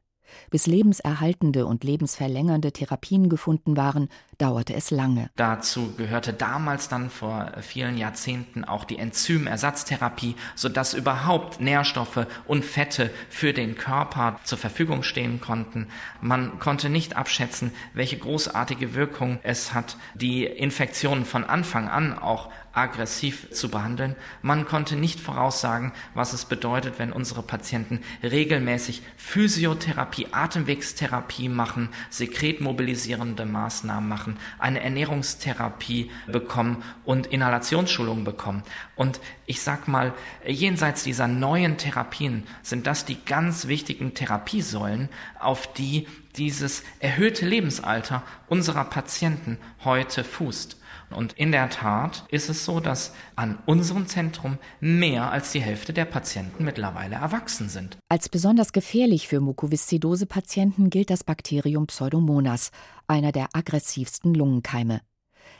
Bis 0.50 0.68
lebenserhaltende 0.68 1.66
und 1.66 1.84
lebensverlängernde 1.84 2.72
Therapien 2.72 3.30
gefunden 3.30 3.78
waren, 3.78 4.10
dauerte 4.38 4.74
es 4.74 4.92
lange. 4.92 5.30
Dazu 5.36 5.94
gehörte 5.96 6.34
damals 6.34 6.90
dann 6.90 7.10
vor 7.10 7.52
vielen 7.62 7.98
Jahrzehnten 7.98 8.64
auch 8.64 8.84
die 8.84 8.98
Enzymersatztherapie, 8.98 10.36
sodass 10.56 10.94
überhaupt 10.94 11.62
Nährstoffe 11.62 12.28
und 12.46 12.66
Fette 12.66 13.10
für 13.30 13.54
den 13.54 13.76
Körper 13.76 14.40
zur 14.44 14.58
Verfügung 14.58 15.04
stehen 15.04 15.40
konnten. 15.40 15.88
Man 16.22 16.60
konnte 16.60 16.90
nicht 16.90 17.16
abschätzen, 17.16 17.72
welche 17.94 18.18
großartige 18.18 18.96
Wirkung 18.96 19.40
es 19.44 19.74
hat, 19.74 19.98
die 20.16 20.46
Infektionen 20.46 21.26
von 21.26 21.44
Anfang 21.44 21.88
an 21.88 22.18
auch 22.18 22.50
aggressiv 22.74 23.52
zu 23.52 23.70
behandeln. 23.70 24.16
Man 24.42 24.66
konnte 24.66 24.96
nicht 24.96 25.20
voraussagen, 25.20 25.94
was 26.16 26.34
es 26.34 26.46
bedeutet, 26.46 26.98
wenn 26.98 27.14
unsere 27.14 27.44
Patienten 27.44 28.02
regelmäßig 28.24 29.04
Physiotherapie, 29.16 30.28
Atemwegstherapie 30.32 31.50
machen, 31.50 31.90
sekretmobilisierende 32.10 33.46
Maßnahmen 33.46 34.10
machen, 34.10 34.38
eine 34.58 34.82
Ernährungstherapie 34.82 36.10
bekommen 36.28 36.84
und 37.06 37.28
Inhalationsschulungen 37.28 38.24
bekommen. 38.24 38.64
Und 38.96 39.20
ich 39.46 39.62
sag 39.62 39.88
mal, 39.88 40.14
jenseits 40.46 41.04
dieser 41.04 41.28
neuen 41.28 41.78
Therapien 41.78 42.44
sind 42.64 42.88
das 42.88 43.06
die 43.06 43.24
ganz 43.24 43.68
wichtigen 43.68 44.16
Therapiesäulen, 44.16 45.10
auf 45.40 45.72
die 45.74 46.08
dieses 46.36 46.84
erhöhte 47.00 47.46
Lebensalter 47.46 48.24
unserer 48.48 48.86
Patienten 48.86 49.60
heute 49.84 50.24
fußt. 50.24 50.78
Und 51.14 51.34
in 51.34 51.52
der 51.52 51.70
Tat 51.70 52.26
ist 52.30 52.50
es 52.50 52.66
so, 52.66 52.80
dass 52.80 53.14
an 53.36 53.60
unserem 53.66 54.08
Zentrum 54.08 54.58
mehr 54.80 55.32
als 55.32 55.52
die 55.52 55.62
Hälfte 55.62 55.94
der 55.94 56.06
Patienten 56.06 56.64
mittlerweile 56.64 57.16
erwachsen 57.16 57.70
sind. 57.70 57.98
Als 58.10 58.30
besonders 58.30 58.74
gefährlich 58.74 59.28
für 59.28 59.40
Mukoviszidose-Patienten 59.40 60.90
gilt 60.90 61.10
das 61.10 61.24
Bakterium 61.24 61.88
Pseudomonas, 61.88 62.72
einer 63.08 63.32
der 63.32 63.48
aggressivsten 63.54 64.34
Lungenkeime. 64.34 65.02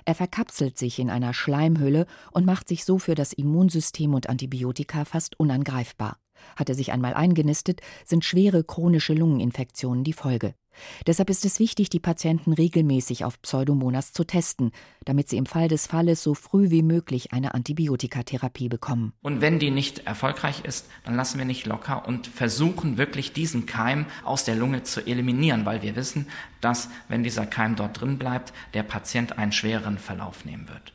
Er 0.06 0.16
verkapselt 0.16 0.78
sich 0.78 1.00
in 1.00 1.10
einer 1.10 1.34
Schleimhülle 1.34 2.06
und 2.32 2.46
macht 2.46 2.68
sich 2.68 2.84
so 2.84 3.00
für 3.00 3.16
das 3.16 3.34
Immunsystem 3.34 4.14
und 4.14 4.30
Antibiotika 4.30 5.06
fast 5.06 5.40
unangreifbar. 5.40 6.18
Hat 6.56 6.70
er 6.70 6.76
sich 6.76 6.92
einmal 6.92 7.14
eingenistet, 7.14 7.82
sind 8.06 8.26
schwere 8.26 8.64
chronische 8.64 9.14
Lungeninfektionen 9.14 10.04
die 10.04 10.14
Folge. 10.14 10.56
Deshalb 11.08 11.30
ist 11.30 11.46
es 11.46 11.60
wichtig, 11.60 11.90
die 11.90 12.00
Patienten 12.00 12.54
regelmäßig 12.54 13.26
auf 13.26 13.42
Pseudomonas 13.42 14.14
zu 14.14 14.24
testen, 14.24 14.72
damit 15.06 15.30
sie 15.30 15.38
im 15.38 15.46
Fall 15.46 15.68
des 15.68 15.88
Falles 15.88 16.24
so 16.24 16.34
früh 16.34 16.70
wie 16.70 16.84
möglich 16.84 17.34
eine 17.34 17.54
Antibiotikatherapie 17.54 18.70
bekommen. 18.70 19.14
Und 19.22 19.42
wenn 19.42 19.60
die 19.60 19.72
nicht 19.72 20.06
erfolgreich 20.08 20.64
ist, 20.66 20.88
dann 21.04 21.16
lassen 21.16 21.38
wir 21.38 21.46
nicht 21.46 21.66
locker 21.66 22.08
und 22.08 22.28
versuchen 22.28 22.98
wirklich 22.98 23.34
diesen 23.34 23.66
Keim 23.66 24.06
aus 24.24 24.44
der 24.44 24.56
Lunge 24.56 24.84
zu 24.84 25.06
eliminieren, 25.06 25.66
weil 25.66 25.82
wir 25.82 25.96
wissen, 25.96 26.28
dass 26.62 26.90
wenn 27.08 27.24
dieser 27.24 27.46
Keim 27.46 27.76
dort 27.76 28.00
drin 28.00 28.18
bleibt, 28.18 28.54
der 28.74 28.84
Patient 28.84 29.38
einen 29.38 29.52
schwereren 29.52 29.98
Verlauf 29.98 30.46
nehmen 30.46 30.70
wird. 30.70 30.94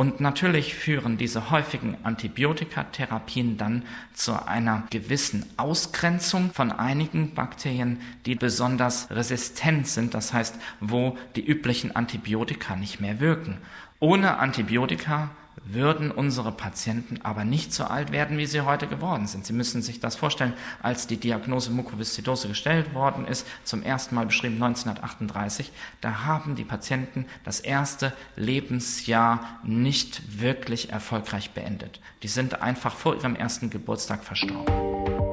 Und 0.00 0.18
natürlich 0.18 0.74
führen 0.74 1.18
diese 1.18 1.50
häufigen 1.50 1.94
Antibiotikatherapien 2.04 3.58
dann 3.58 3.82
zu 4.14 4.46
einer 4.48 4.84
gewissen 4.88 5.44
Ausgrenzung 5.58 6.52
von 6.54 6.72
einigen 6.72 7.34
Bakterien, 7.34 8.00
die 8.24 8.34
besonders 8.34 9.10
resistent 9.10 9.86
sind, 9.86 10.14
das 10.14 10.32
heißt, 10.32 10.54
wo 10.80 11.18
die 11.36 11.44
üblichen 11.44 11.94
Antibiotika 11.94 12.76
nicht 12.76 13.02
mehr 13.02 13.20
wirken. 13.20 13.58
Ohne 13.98 14.38
Antibiotika 14.38 15.32
würden 15.74 16.10
unsere 16.10 16.52
Patienten 16.52 17.20
aber 17.22 17.44
nicht 17.44 17.72
so 17.72 17.84
alt 17.84 18.12
werden, 18.12 18.38
wie 18.38 18.46
sie 18.46 18.62
heute 18.62 18.86
geworden 18.86 19.26
sind. 19.26 19.46
Sie 19.46 19.52
müssen 19.52 19.82
sich 19.82 20.00
das 20.00 20.16
vorstellen, 20.16 20.54
als 20.82 21.06
die 21.06 21.16
Diagnose 21.16 21.70
Mukoviszidose 21.70 22.48
gestellt 22.48 22.94
worden 22.94 23.26
ist, 23.26 23.46
zum 23.64 23.82
ersten 23.82 24.14
Mal 24.14 24.26
beschrieben 24.26 24.62
1938, 24.62 25.72
da 26.00 26.24
haben 26.24 26.54
die 26.54 26.64
Patienten 26.64 27.26
das 27.44 27.60
erste 27.60 28.12
Lebensjahr 28.36 29.60
nicht 29.62 30.40
wirklich 30.40 30.90
erfolgreich 30.90 31.50
beendet. 31.50 32.00
Die 32.22 32.28
sind 32.28 32.62
einfach 32.62 32.94
vor 32.94 33.16
ihrem 33.16 33.36
ersten 33.36 33.70
Geburtstag 33.70 34.24
verstorben. 34.24 35.29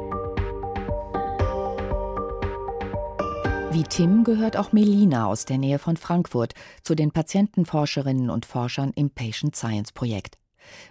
Wie 3.77 3.83
Tim 3.83 4.23
gehört 4.23 4.57
auch 4.57 4.71
Melina 4.71 5.27
aus 5.27 5.45
der 5.45 5.59
Nähe 5.59 5.77
von 5.77 5.97
Frankfurt 5.97 6.55
zu 6.81 6.95
den 6.95 7.11
Patientenforscherinnen 7.11 8.31
und 8.31 8.47
Forschern 8.47 8.91
im 8.95 9.11
Patient 9.11 9.55
Science 9.55 9.91
Projekt. 9.91 10.39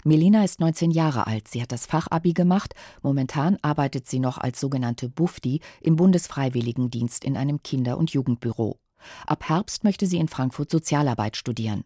Melina 0.04 0.44
ist 0.44 0.60
19 0.60 0.92
Jahre 0.92 1.26
alt. 1.26 1.48
Sie 1.48 1.60
hat 1.60 1.72
das 1.72 1.84
Fachabi 1.84 2.32
gemacht. 2.32 2.76
Momentan 3.02 3.58
arbeitet 3.60 4.06
sie 4.06 4.20
noch 4.20 4.38
als 4.38 4.60
sogenannte 4.60 5.08
Bufdi 5.08 5.62
im 5.80 5.96
Bundesfreiwilligendienst 5.96 7.24
in 7.24 7.36
einem 7.36 7.60
Kinder- 7.64 7.98
und 7.98 8.12
Jugendbüro. 8.12 8.78
Ab 9.26 9.48
Herbst 9.48 9.82
möchte 9.82 10.06
sie 10.06 10.18
in 10.18 10.28
Frankfurt 10.28 10.70
Sozialarbeit 10.70 11.36
studieren. 11.36 11.82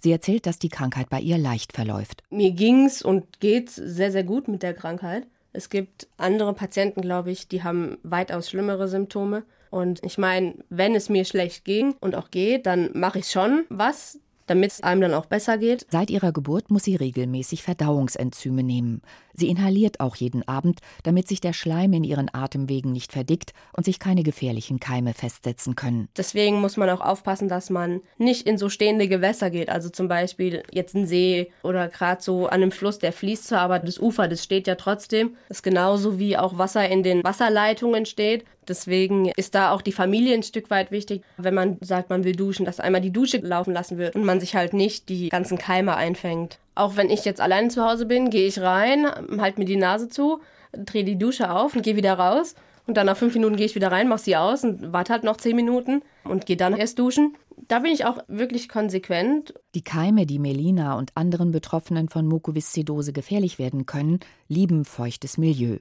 Sie 0.00 0.10
erzählt, 0.10 0.46
dass 0.46 0.58
die 0.58 0.68
Krankheit 0.68 1.10
bei 1.10 1.20
ihr 1.20 1.38
leicht 1.38 1.72
verläuft. 1.72 2.24
Mir 2.28 2.50
ging's 2.50 3.02
und 3.02 3.38
geht's 3.38 3.76
sehr, 3.76 4.10
sehr 4.10 4.24
gut 4.24 4.48
mit 4.48 4.64
der 4.64 4.74
Krankheit. 4.74 5.28
Es 5.52 5.70
gibt 5.70 6.08
andere 6.16 6.54
Patienten, 6.54 7.02
glaube 7.02 7.30
ich, 7.30 7.46
die 7.46 7.62
haben 7.62 7.98
weitaus 8.02 8.50
schlimmere 8.50 8.88
Symptome. 8.88 9.44
Und 9.70 10.04
ich 10.04 10.18
meine, 10.18 10.54
wenn 10.68 10.94
es 10.94 11.08
mir 11.08 11.24
schlecht 11.24 11.64
ging 11.64 11.94
und 12.00 12.14
auch 12.14 12.30
geht, 12.30 12.66
dann 12.66 12.90
mache 12.92 13.20
ich 13.20 13.30
schon 13.30 13.64
was, 13.68 14.18
damit 14.50 14.72
es 14.72 14.82
einem 14.82 15.00
dann 15.00 15.14
auch 15.14 15.26
besser 15.26 15.58
geht. 15.58 15.86
Seit 15.90 16.10
ihrer 16.10 16.32
Geburt 16.32 16.72
muss 16.72 16.82
sie 16.82 16.96
regelmäßig 16.96 17.62
Verdauungsenzyme 17.62 18.64
nehmen. 18.64 19.00
Sie 19.32 19.48
inhaliert 19.48 20.00
auch 20.00 20.16
jeden 20.16 20.46
Abend, 20.48 20.80
damit 21.04 21.28
sich 21.28 21.40
der 21.40 21.52
Schleim 21.52 21.92
in 21.92 22.02
ihren 22.02 22.34
Atemwegen 22.34 22.90
nicht 22.90 23.12
verdickt 23.12 23.52
und 23.76 23.84
sich 23.84 24.00
keine 24.00 24.24
gefährlichen 24.24 24.80
Keime 24.80 25.14
festsetzen 25.14 25.76
können. 25.76 26.08
Deswegen 26.16 26.60
muss 26.60 26.76
man 26.76 26.90
auch 26.90 27.00
aufpassen, 27.00 27.48
dass 27.48 27.70
man 27.70 28.00
nicht 28.18 28.44
in 28.44 28.58
so 28.58 28.68
stehende 28.68 29.06
Gewässer 29.06 29.50
geht. 29.50 29.68
Also 29.68 29.88
zum 29.88 30.08
Beispiel 30.08 30.64
jetzt 30.72 30.96
ein 30.96 31.06
See 31.06 31.52
oder 31.62 31.86
gerade 31.86 32.20
so 32.20 32.46
an 32.46 32.54
einem 32.54 32.72
Fluss, 32.72 32.98
der 32.98 33.12
fließt 33.12 33.46
zwar, 33.46 33.60
aber 33.60 33.78
das 33.78 34.00
Ufer, 34.00 34.26
das 34.26 34.42
steht 34.42 34.66
ja 34.66 34.74
trotzdem. 34.74 35.36
Das 35.48 35.58
ist 35.58 35.62
genauso 35.62 36.18
wie 36.18 36.36
auch 36.36 36.58
Wasser 36.58 36.88
in 36.88 37.04
den 37.04 37.22
Wasserleitungen 37.22 38.04
steht. 38.04 38.44
Deswegen 38.70 39.32
ist 39.36 39.56
da 39.56 39.72
auch 39.72 39.82
die 39.82 39.90
Familie 39.90 40.32
ein 40.32 40.44
Stück 40.44 40.70
weit 40.70 40.92
wichtig, 40.92 41.24
wenn 41.36 41.54
man 41.54 41.76
sagt, 41.80 42.08
man 42.08 42.22
will 42.22 42.36
duschen, 42.36 42.64
dass 42.64 42.78
einmal 42.78 43.00
die 43.00 43.12
Dusche 43.12 43.38
laufen 43.38 43.74
lassen 43.74 43.98
wird 43.98 44.14
und 44.14 44.24
man 44.24 44.38
sich 44.38 44.54
halt 44.54 44.74
nicht 44.74 45.08
die 45.08 45.28
ganzen 45.28 45.58
Keime 45.58 45.96
einfängt. 45.96 46.60
Auch 46.76 46.96
wenn 46.96 47.10
ich 47.10 47.24
jetzt 47.24 47.40
allein 47.40 47.68
zu 47.68 47.84
Hause 47.84 48.06
bin, 48.06 48.30
gehe 48.30 48.46
ich 48.46 48.60
rein, 48.60 49.06
halte 49.38 49.58
mir 49.58 49.66
die 49.66 49.74
Nase 49.74 50.08
zu, 50.08 50.40
drehe 50.72 51.02
die 51.02 51.18
Dusche 51.18 51.50
auf 51.50 51.74
und 51.74 51.82
gehe 51.82 51.96
wieder 51.96 52.14
raus. 52.14 52.54
Und 52.86 52.96
dann 52.96 53.06
nach 53.06 53.16
fünf 53.16 53.34
Minuten 53.34 53.56
gehe 53.56 53.66
ich 53.66 53.74
wieder 53.74 53.90
rein, 53.90 54.08
mache 54.08 54.22
sie 54.22 54.36
aus 54.36 54.62
und 54.62 54.92
warte 54.92 55.12
halt 55.12 55.24
noch 55.24 55.36
zehn 55.36 55.56
Minuten 55.56 56.02
und 56.22 56.46
gehe 56.46 56.56
dann 56.56 56.76
erst 56.76 57.00
duschen. 57.00 57.36
Da 57.66 57.80
bin 57.80 57.90
ich 57.92 58.04
auch 58.04 58.18
wirklich 58.28 58.68
konsequent. 58.68 59.52
Die 59.74 59.82
Keime, 59.82 60.26
die 60.26 60.38
Melina 60.38 60.96
und 60.96 61.10
anderen 61.16 61.50
Betroffenen 61.50 62.08
von 62.08 62.26
Mukoviszidose 62.26 63.12
gefährlich 63.12 63.58
werden 63.58 63.86
können, 63.86 64.20
lieben 64.46 64.84
feuchtes 64.84 65.38
Milieu. 65.38 65.78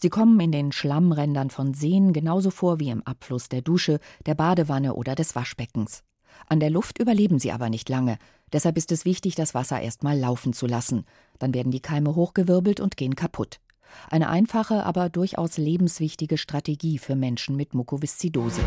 Sie 0.00 0.08
kommen 0.08 0.38
in 0.40 0.52
den 0.52 0.72
Schlammrändern 0.72 1.50
von 1.50 1.74
Seen 1.74 2.12
genauso 2.12 2.50
vor 2.50 2.80
wie 2.80 2.90
im 2.90 3.02
Abfluss 3.02 3.48
der 3.48 3.62
Dusche, 3.62 4.00
der 4.26 4.34
Badewanne 4.34 4.94
oder 4.94 5.14
des 5.14 5.34
Waschbeckens. 5.34 6.02
An 6.46 6.60
der 6.60 6.70
Luft 6.70 6.98
überleben 6.98 7.38
sie 7.38 7.52
aber 7.52 7.70
nicht 7.70 7.88
lange. 7.88 8.18
Deshalb 8.52 8.76
ist 8.76 8.92
es 8.92 9.04
wichtig, 9.04 9.34
das 9.34 9.54
Wasser 9.54 9.80
erstmal 9.80 10.18
laufen 10.18 10.52
zu 10.52 10.66
lassen. 10.66 11.04
Dann 11.38 11.54
werden 11.54 11.72
die 11.72 11.80
Keime 11.80 12.14
hochgewirbelt 12.14 12.80
und 12.80 12.96
gehen 12.96 13.16
kaputt. 13.16 13.60
Eine 14.10 14.28
einfache, 14.28 14.84
aber 14.84 15.08
durchaus 15.08 15.56
lebenswichtige 15.56 16.38
Strategie 16.38 16.98
für 16.98 17.16
Menschen 17.16 17.56
mit 17.56 17.74
Mukoviszidose. 17.74 18.62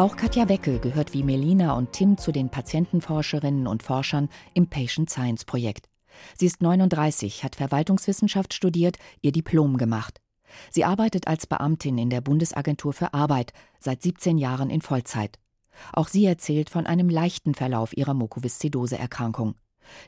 Auch 0.00 0.16
Katja 0.16 0.48
Wecke 0.48 0.78
gehört 0.78 1.12
wie 1.12 1.22
Melina 1.22 1.74
und 1.74 1.92
Tim 1.92 2.16
zu 2.16 2.32
den 2.32 2.48
Patientenforscherinnen 2.48 3.66
und 3.66 3.82
Forschern 3.82 4.30
im 4.54 4.66
Patient 4.66 5.10
Science 5.10 5.44
Projekt. 5.44 5.89
Sie 6.36 6.46
ist 6.46 6.62
39, 6.62 7.44
hat 7.44 7.56
Verwaltungswissenschaft 7.56 8.54
studiert, 8.54 8.98
ihr 9.20 9.32
Diplom 9.32 9.76
gemacht. 9.76 10.20
Sie 10.70 10.84
arbeitet 10.84 11.28
als 11.28 11.46
Beamtin 11.46 11.98
in 11.98 12.10
der 12.10 12.20
Bundesagentur 12.20 12.92
für 12.92 13.14
Arbeit, 13.14 13.52
seit 13.78 14.02
17 14.02 14.38
Jahren 14.38 14.70
in 14.70 14.80
Vollzeit. 14.80 15.38
Auch 15.92 16.08
sie 16.08 16.24
erzählt 16.26 16.70
von 16.70 16.86
einem 16.86 17.08
leichten 17.08 17.54
Verlauf 17.54 17.96
ihrer 17.96 18.14
Mukoviszidose-Erkrankung. 18.14 19.54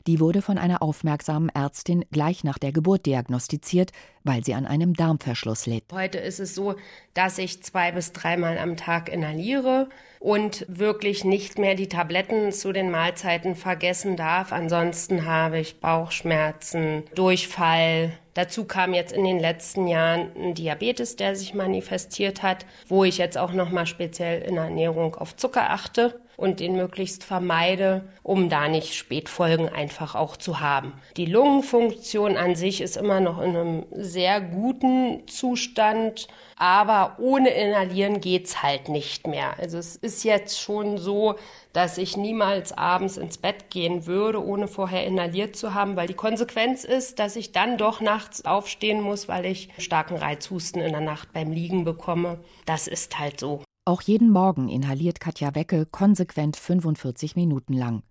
Die 0.07 0.19
wurde 0.19 0.41
von 0.41 0.57
einer 0.57 0.81
aufmerksamen 0.81 1.49
Ärztin 1.49 2.05
gleich 2.11 2.43
nach 2.43 2.57
der 2.57 2.71
Geburt 2.71 3.05
diagnostiziert, 3.05 3.91
weil 4.23 4.43
sie 4.43 4.53
an 4.53 4.65
einem 4.65 4.93
Darmverschluss 4.93 5.65
litt. 5.65 5.85
Heute 5.91 6.17
ist 6.17 6.39
es 6.39 6.55
so, 6.55 6.75
dass 7.13 7.37
ich 7.37 7.63
zwei 7.63 7.91
bis 7.91 8.13
dreimal 8.13 8.57
am 8.57 8.77
Tag 8.77 9.09
inhaliere 9.09 9.89
und 10.19 10.65
wirklich 10.69 11.25
nicht 11.25 11.59
mehr 11.59 11.75
die 11.75 11.89
Tabletten 11.89 12.51
zu 12.51 12.71
den 12.71 12.89
Mahlzeiten 12.89 13.55
vergessen 13.55 14.15
darf. 14.15 14.53
Ansonsten 14.53 15.25
habe 15.25 15.59
ich 15.59 15.79
Bauchschmerzen, 15.79 17.03
Durchfall. 17.15 18.13
Dazu 18.33 18.65
kam 18.65 18.93
jetzt 18.93 19.11
in 19.11 19.25
den 19.25 19.39
letzten 19.39 19.87
Jahren 19.87 20.31
ein 20.35 20.53
Diabetes, 20.55 21.17
der 21.17 21.35
sich 21.35 21.53
manifestiert 21.53 22.41
hat, 22.41 22.65
wo 22.87 23.03
ich 23.03 23.17
jetzt 23.17 23.37
auch 23.37 23.53
noch 23.53 23.69
mal 23.69 23.85
speziell 23.85 24.41
in 24.41 24.55
der 24.55 24.65
Ernährung 24.65 25.15
auf 25.15 25.35
Zucker 25.35 25.69
achte 25.69 26.19
und 26.37 26.59
den 26.59 26.75
möglichst 26.75 27.23
vermeide, 27.23 28.03
um 28.23 28.49
da 28.49 28.67
nicht 28.67 28.95
Spätfolgen 28.95 29.69
einfach 29.69 30.15
auch 30.15 30.37
zu 30.37 30.59
haben. 30.59 30.93
Die 31.17 31.25
Lungenfunktion 31.25 32.37
an 32.37 32.55
sich 32.55 32.81
ist 32.81 32.97
immer 32.97 33.19
noch 33.19 33.39
in 33.41 33.55
einem 33.55 33.85
sehr 33.91 34.41
guten 34.41 35.27
Zustand, 35.27 36.27
aber 36.57 37.17
ohne 37.19 37.49
Inhalieren 37.49 38.21
geht's 38.21 38.63
halt 38.63 38.89
nicht 38.89 39.27
mehr. 39.27 39.59
Also 39.59 39.77
es 39.77 39.95
ist 39.95 40.23
jetzt 40.23 40.59
schon 40.59 40.97
so, 40.97 41.35
dass 41.73 41.97
ich 41.97 42.17
niemals 42.17 42.71
abends 42.71 43.17
ins 43.17 43.37
Bett 43.37 43.69
gehen 43.69 44.05
würde, 44.05 44.43
ohne 44.43 44.67
vorher 44.67 45.05
inhaliert 45.05 45.55
zu 45.55 45.73
haben, 45.73 45.95
weil 45.95 46.07
die 46.07 46.13
Konsequenz 46.13 46.83
ist, 46.83 47.19
dass 47.19 47.35
ich 47.35 47.51
dann 47.51 47.77
doch 47.77 48.01
nachts 48.01 48.45
aufstehen 48.45 49.01
muss, 49.01 49.27
weil 49.27 49.45
ich 49.45 49.69
starken 49.77 50.17
Reizhusten 50.17 50.81
in 50.81 50.91
der 50.91 51.01
Nacht 51.01 51.33
beim 51.33 51.51
Liegen 51.51 51.83
bekomme. 51.83 52.39
Das 52.65 52.87
ist 52.87 53.19
halt 53.19 53.39
so. 53.39 53.63
Auch 53.85 54.01
jeden 54.01 54.29
Morgen 54.29 54.69
inhaliert 54.69 55.19
Katja 55.19 55.55
Wecke 55.55 55.85
konsequent 55.85 56.55
45 56.55 57.35
Minuten 57.35 57.73
lang. 57.73 58.03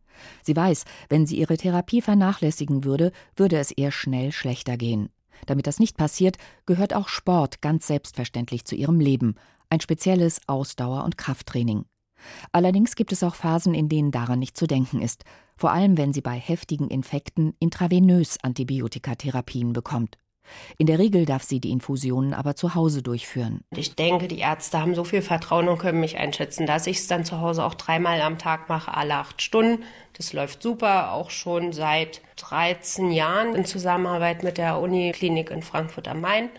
Sie 0.42 0.54
weiß, 0.54 0.84
wenn 1.08 1.26
sie 1.26 1.38
ihre 1.38 1.56
Therapie 1.56 2.02
vernachlässigen 2.02 2.84
würde, 2.84 3.10
würde 3.36 3.58
es 3.58 3.72
ihr 3.74 3.90
schnell 3.90 4.32
schlechter 4.32 4.76
gehen. 4.76 5.08
Damit 5.46 5.66
das 5.66 5.80
nicht 5.80 5.96
passiert, 5.96 6.36
gehört 6.66 6.92
auch 6.94 7.08
Sport 7.08 7.62
ganz 7.62 7.86
selbstverständlich 7.86 8.66
zu 8.66 8.74
ihrem 8.74 9.00
Leben, 9.00 9.36
ein 9.70 9.80
spezielles 9.80 10.42
Ausdauer- 10.46 11.04
und 11.04 11.16
Krafttraining. 11.16 11.86
Allerdings 12.52 12.94
gibt 12.94 13.10
es 13.10 13.24
auch 13.24 13.34
Phasen, 13.34 13.72
in 13.72 13.88
denen 13.88 14.10
daran 14.10 14.40
nicht 14.40 14.58
zu 14.58 14.66
denken 14.66 15.00
ist, 15.00 15.24
vor 15.56 15.72
allem 15.72 15.96
wenn 15.96 16.12
sie 16.12 16.20
bei 16.20 16.38
heftigen 16.38 16.88
Infekten 16.88 17.54
intravenös 17.58 18.36
Antibiotikatherapien 18.42 19.72
bekommt. 19.72 20.18
In 20.78 20.86
der 20.86 20.98
Regel 20.98 21.24
darf 21.24 21.42
sie 21.42 21.60
die 21.60 21.70
Infusionen 21.70 22.34
aber 22.34 22.56
zu 22.56 22.74
Hause 22.74 23.02
durchführen. 23.02 23.62
Ich 23.74 23.94
denke, 23.94 24.28
die 24.28 24.38
Ärzte 24.38 24.80
haben 24.80 24.94
so 24.94 25.04
viel 25.04 25.22
Vertrauen 25.22 25.68
und 25.68 25.78
können 25.78 26.00
mich 26.00 26.18
einschätzen, 26.18 26.66
dass 26.66 26.86
ich 26.86 26.98
es 26.98 27.06
dann 27.06 27.24
zu 27.24 27.40
Hause 27.40 27.64
auch 27.64 27.74
dreimal 27.74 28.20
am 28.20 28.38
Tag 28.38 28.68
mache, 28.68 28.94
alle 28.94 29.14
acht 29.14 29.40
Stunden. 29.42 29.84
Das 30.14 30.32
läuft 30.32 30.62
super, 30.62 31.12
auch 31.12 31.30
schon 31.30 31.72
seit 31.72 32.20
13 32.36 33.12
Jahren 33.12 33.54
in 33.54 33.64
Zusammenarbeit 33.64 34.42
mit 34.42 34.58
der 34.58 34.80
Uniklinik 34.80 35.50
in 35.50 35.62
Frankfurt 35.62 36.08
am 36.08 36.20
Main. 36.20 36.50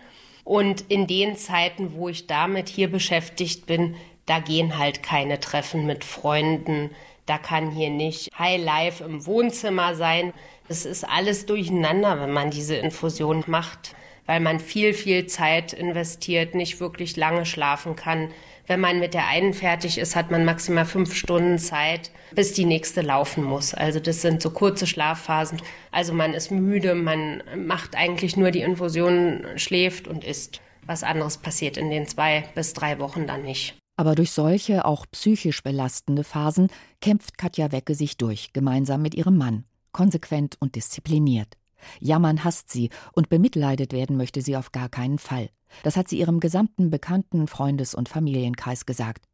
Und 0.44 0.82
in 0.88 1.06
den 1.06 1.36
Zeiten, 1.36 1.94
wo 1.94 2.08
ich 2.08 2.26
damit 2.26 2.68
hier 2.68 2.90
beschäftigt 2.90 3.66
bin, 3.66 3.96
da 4.26 4.40
gehen 4.40 4.78
halt 4.78 5.02
keine 5.02 5.40
Treffen 5.40 5.86
mit 5.86 6.04
Freunden. 6.04 6.90
Da 7.26 7.38
kann 7.38 7.70
hier 7.70 7.90
nicht 7.90 8.30
High 8.38 8.62
Life 8.62 9.02
im 9.02 9.24
Wohnzimmer 9.24 9.94
sein. 9.94 10.34
Es 10.68 10.86
ist 10.86 11.04
alles 11.04 11.46
durcheinander, 11.46 12.20
wenn 12.20 12.32
man 12.32 12.50
diese 12.50 12.76
Infusion 12.76 13.44
macht. 13.46 13.94
weil 14.26 14.40
man 14.40 14.60
viel, 14.60 14.94
viel 14.94 15.26
Zeit 15.26 15.72
investiert, 15.72 16.54
nicht 16.54 16.80
wirklich 16.80 17.16
lange 17.16 17.44
schlafen 17.44 17.96
kann. 17.96 18.30
Wenn 18.66 18.80
man 18.80 18.98
mit 18.98 19.12
der 19.12 19.26
einen 19.26 19.52
fertig 19.52 19.98
ist, 19.98 20.16
hat 20.16 20.30
man 20.30 20.46
maximal 20.46 20.86
fünf 20.86 21.14
Stunden 21.14 21.58
Zeit, 21.58 22.10
bis 22.34 22.54
die 22.54 22.64
nächste 22.64 23.02
laufen 23.02 23.44
muss. 23.44 23.74
Also 23.74 24.00
das 24.00 24.22
sind 24.22 24.40
so 24.40 24.50
kurze 24.50 24.86
Schlafphasen. 24.86 25.60
Also 25.90 26.14
man 26.14 26.32
ist 26.32 26.50
müde, 26.50 26.94
man 26.94 27.42
macht 27.54 27.94
eigentlich 27.94 28.36
nur 28.38 28.50
die 28.50 28.62
Infusion, 28.62 29.44
schläft 29.56 30.08
und 30.08 30.24
isst. 30.24 30.62
Was 30.86 31.02
anderes 31.02 31.38
passiert 31.38 31.76
in 31.76 31.90
den 31.90 32.06
zwei 32.06 32.44
bis 32.54 32.72
drei 32.72 32.98
Wochen 32.98 33.26
dann 33.26 33.42
nicht. 33.42 33.74
Aber 33.96 34.14
durch 34.14 34.32
solche, 34.32 34.86
auch 34.86 35.06
psychisch 35.12 35.62
belastende 35.62 36.24
Phasen 36.24 36.68
kämpft 37.00 37.38
Katja 37.38 37.70
Wecke 37.70 37.94
sich 37.94 38.16
durch, 38.16 38.52
gemeinsam 38.52 39.02
mit 39.02 39.14
ihrem 39.14 39.36
Mann, 39.36 39.64
konsequent 39.94 40.56
und 40.60 40.74
diszipliniert. 40.74 41.56
Jammern 42.00 42.44
hasst 42.44 42.70
sie 42.70 42.90
und 43.12 43.30
bemitleidet 43.30 43.94
werden 43.94 44.18
möchte 44.18 44.42
sie 44.42 44.58
auf 44.58 44.72
gar 44.72 44.90
keinen 44.90 45.18
Fall. 45.18 45.48
Das 45.82 45.96
hat 45.96 46.08
sie 46.08 46.18
ihrem 46.18 46.40
gesamten 46.40 46.90
Bekannten-, 46.90 47.46
Freundes- 47.46 47.94
und 47.94 48.10
Familienkreis 48.10 48.84
gesagt. 48.84 49.24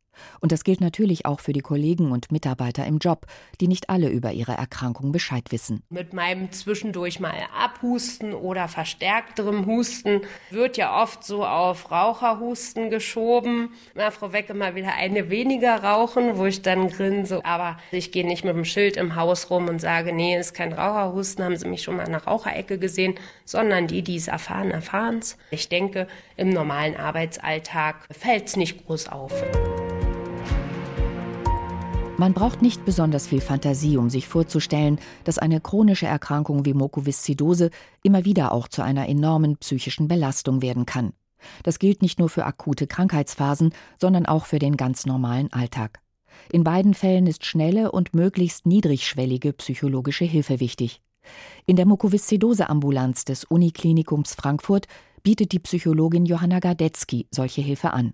Und 0.41 0.53
das 0.53 0.65
gilt 0.65 0.81
natürlich 0.81 1.27
auch 1.27 1.41
für 1.41 1.53
die 1.53 1.61
Kollegen 1.61 2.13
und 2.13 2.33
Mitarbeiter 2.33 2.87
im 2.87 2.99
Job, 2.99 3.27
die 3.61 3.69
nicht 3.69 3.91
alle 3.91 4.09
über 4.09 4.33
ihre 4.33 4.53
Erkrankung 4.53 5.13
Bescheid 5.13 5.45
wissen. 5.51 5.83
Mit 5.91 6.13
meinem 6.13 6.51
zwischendurch 6.53 7.21
mal 7.21 7.35
Abhusten 7.57 8.33
oder 8.35 8.69
verstärkterem 8.69 9.67
Husten 9.67 10.23
wird 10.51 10.77
ja 10.77 11.03
oft 11.03 11.25
so 11.25 11.45
auf 11.45 11.91
Raucherhusten 11.91 12.91
geschoben. 12.91 13.71
Na, 13.95 14.11
Frau 14.11 14.33
Wecke 14.33 14.55
mal 14.55 14.75
wieder 14.75 14.95
eine 14.95 15.31
weniger 15.31 15.83
rauchen, 15.83 16.37
wo 16.37 16.47
ich 16.47 16.63
dann 16.63 16.89
grinse. 16.89 17.45
Aber 17.45 17.79
ich 17.91 18.13
gehe 18.13 18.27
nicht 18.27 18.45
mit 18.45 18.55
dem 18.55 18.65
Schild 18.65 18.97
im 18.97 19.17
Haus 19.17 19.51
rum 19.51 19.69
und 19.69 19.81
sage, 19.81 20.13
nee, 20.13 20.39
ist 20.39 20.55
kein 20.55 20.73
Raucherhusten, 20.73 21.45
haben 21.45 21.57
Sie 21.57 21.69
mich 21.69 21.83
schon 21.83 21.97
mal 21.97 22.07
in 22.07 22.13
der 22.13 22.25
Raucherecke 22.25 22.79
gesehen, 22.79 23.15
sondern 23.45 23.87
die, 23.87 24.03
die 24.03 24.17
es 24.17 24.29
erfahren, 24.29 24.71
erfahren 24.71 25.19
es. 25.19 25.37
Ich 25.51 25.69
denke, 25.69 26.07
im 26.37 26.51
normalen 26.51 26.97
Arbeitsalltag 26.97 28.07
fällt 28.11 28.49
es 28.49 28.57
nicht 28.57 28.87
groß 28.87 29.09
auf. 29.09 29.33
Man 32.21 32.35
braucht 32.35 32.61
nicht 32.61 32.85
besonders 32.85 33.27
viel 33.27 33.41
Fantasie, 33.41 33.97
um 33.97 34.11
sich 34.11 34.29
vorzustellen, 34.29 34.99
dass 35.25 35.39
eine 35.39 35.59
chronische 35.59 36.05
Erkrankung 36.05 36.67
wie 36.67 36.75
Mukoviszidose 36.75 37.71
immer 38.03 38.27
wieder 38.27 38.53
auch 38.53 38.69
zu 38.69 38.83
einer 38.83 39.09
enormen 39.09 39.57
psychischen 39.57 40.07
Belastung 40.07 40.61
werden 40.61 40.85
kann. 40.85 41.15
Das 41.63 41.79
gilt 41.79 42.03
nicht 42.03 42.19
nur 42.19 42.29
für 42.29 42.45
akute 42.45 42.87
Krankheitsphasen, 42.87 43.73
sondern 43.99 44.27
auch 44.27 44.45
für 44.45 44.59
den 44.59 44.77
ganz 44.77 45.07
normalen 45.07 45.51
Alltag. 45.51 46.03
In 46.53 46.63
beiden 46.63 46.93
Fällen 46.93 47.27
ist 47.27 47.47
schnelle 47.47 47.91
und 47.91 48.13
möglichst 48.13 48.67
niedrigschwellige 48.67 49.55
psychologische 49.55 50.27
Hilfe 50.27 50.61
wichtig. 50.61 51.01
In 51.65 51.77
der 51.77 51.87
Mukoviszidose-Ambulanz 51.87 53.25
des 53.25 53.45
Uniklinikums 53.45 54.35
Frankfurt 54.35 54.89
bietet 55.23 55.53
die 55.53 55.59
Psychologin 55.59 56.27
Johanna 56.27 56.59
Gardetzky 56.59 57.29
solche 57.31 57.63
Hilfe 57.63 57.95
an. 57.95 58.13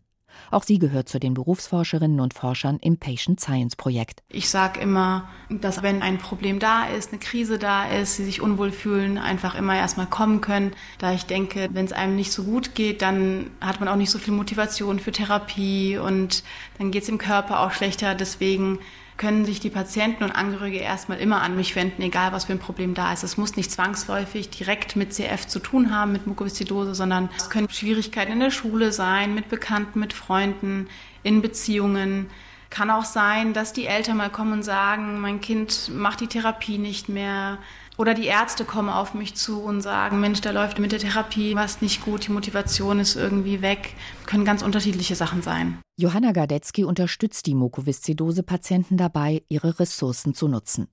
Auch 0.50 0.62
sie 0.62 0.78
gehört 0.78 1.08
zu 1.08 1.18
den 1.18 1.34
Berufsforscherinnen 1.34 2.20
und 2.20 2.34
Forschern 2.34 2.78
im 2.80 2.98
Patient 2.98 3.40
Science 3.40 3.76
Projekt. 3.76 4.22
Ich 4.28 4.48
sage 4.48 4.80
immer, 4.80 5.28
dass 5.48 5.82
wenn 5.82 6.02
ein 6.02 6.18
Problem 6.18 6.58
da 6.58 6.86
ist, 6.86 7.10
eine 7.10 7.18
Krise 7.18 7.58
da 7.58 7.86
ist, 7.88 8.16
sie 8.16 8.24
sich 8.24 8.40
unwohl 8.40 8.72
fühlen, 8.72 9.18
einfach 9.18 9.54
immer 9.54 9.76
erstmal 9.76 10.06
kommen 10.06 10.40
können. 10.40 10.72
Da 10.98 11.12
ich 11.12 11.26
denke, 11.26 11.68
wenn 11.72 11.84
es 11.84 11.92
einem 11.92 12.16
nicht 12.16 12.32
so 12.32 12.44
gut 12.44 12.74
geht, 12.74 13.02
dann 13.02 13.50
hat 13.60 13.80
man 13.80 13.88
auch 13.88 13.96
nicht 13.96 14.10
so 14.10 14.18
viel 14.18 14.34
Motivation 14.34 14.98
für 14.98 15.12
Therapie 15.12 15.98
und 15.98 16.42
dann 16.78 16.90
geht 16.90 17.04
es 17.04 17.08
im 17.08 17.18
Körper 17.18 17.60
auch 17.60 17.72
schlechter. 17.72 18.14
Deswegen 18.14 18.78
können 19.16 19.44
sich 19.44 19.60
die 19.60 19.70
Patienten 19.70 20.24
und 20.24 20.32
Angehörige 20.32 20.78
erstmal 20.78 21.18
immer 21.18 21.42
an 21.42 21.56
mich 21.56 21.74
wenden, 21.74 22.02
egal 22.02 22.32
was 22.32 22.44
für 22.44 22.52
ein 22.52 22.58
Problem 22.58 22.94
da 22.94 23.12
ist. 23.12 23.22
Es 23.22 23.36
muss 23.36 23.56
nicht 23.56 23.70
zwangsläufig 23.70 24.50
direkt 24.50 24.96
mit 24.96 25.14
CF 25.14 25.46
zu 25.46 25.58
tun 25.58 25.94
haben, 25.94 26.12
mit 26.12 26.26
Mukoviszidose, 26.26 26.94
sondern 26.94 27.30
es 27.36 27.48
können 27.48 27.68
Schwierigkeiten 27.70 28.32
in 28.32 28.40
der 28.40 28.50
Schule 28.50 28.92
sein, 28.92 29.34
mit 29.34 29.48
Bekannten, 29.48 30.00
mit 30.00 30.12
Freunden, 30.12 30.88
in 31.22 31.40
Beziehungen. 31.40 32.28
Kann 32.68 32.90
auch 32.90 33.04
sein, 33.04 33.52
dass 33.52 33.72
die 33.72 33.86
Eltern 33.86 34.18
mal 34.18 34.30
kommen 34.30 34.52
und 34.52 34.62
sagen, 34.62 35.20
mein 35.20 35.40
Kind 35.40 35.90
macht 35.94 36.20
die 36.20 36.26
Therapie 36.26 36.78
nicht 36.78 37.08
mehr. 37.08 37.58
Oder 37.96 38.14
die 38.14 38.26
Ärzte 38.26 38.64
kommen 38.64 38.90
auf 38.90 39.14
mich 39.14 39.34
zu 39.34 39.60
und 39.62 39.80
sagen, 39.80 40.20
Mensch, 40.20 40.40
da 40.40 40.50
läuft 40.50 40.78
mit 40.78 40.92
der 40.92 40.98
Therapie 40.98 41.54
was 41.54 41.80
nicht 41.80 42.04
gut, 42.04 42.26
die 42.26 42.32
Motivation 42.32 43.00
ist 43.00 43.16
irgendwie 43.16 43.62
weg. 43.62 43.94
Können 44.26 44.44
ganz 44.44 44.62
unterschiedliche 44.62 45.14
Sachen 45.14 45.42
sein. 45.42 45.78
Johanna 45.98 46.32
Gardetzky 46.32 46.84
unterstützt 46.84 47.46
die 47.46 47.54
Mukoviszidose-Patienten 47.54 48.96
dabei, 48.96 49.42
ihre 49.48 49.78
Ressourcen 49.80 50.34
zu 50.34 50.48
nutzen. 50.48 50.88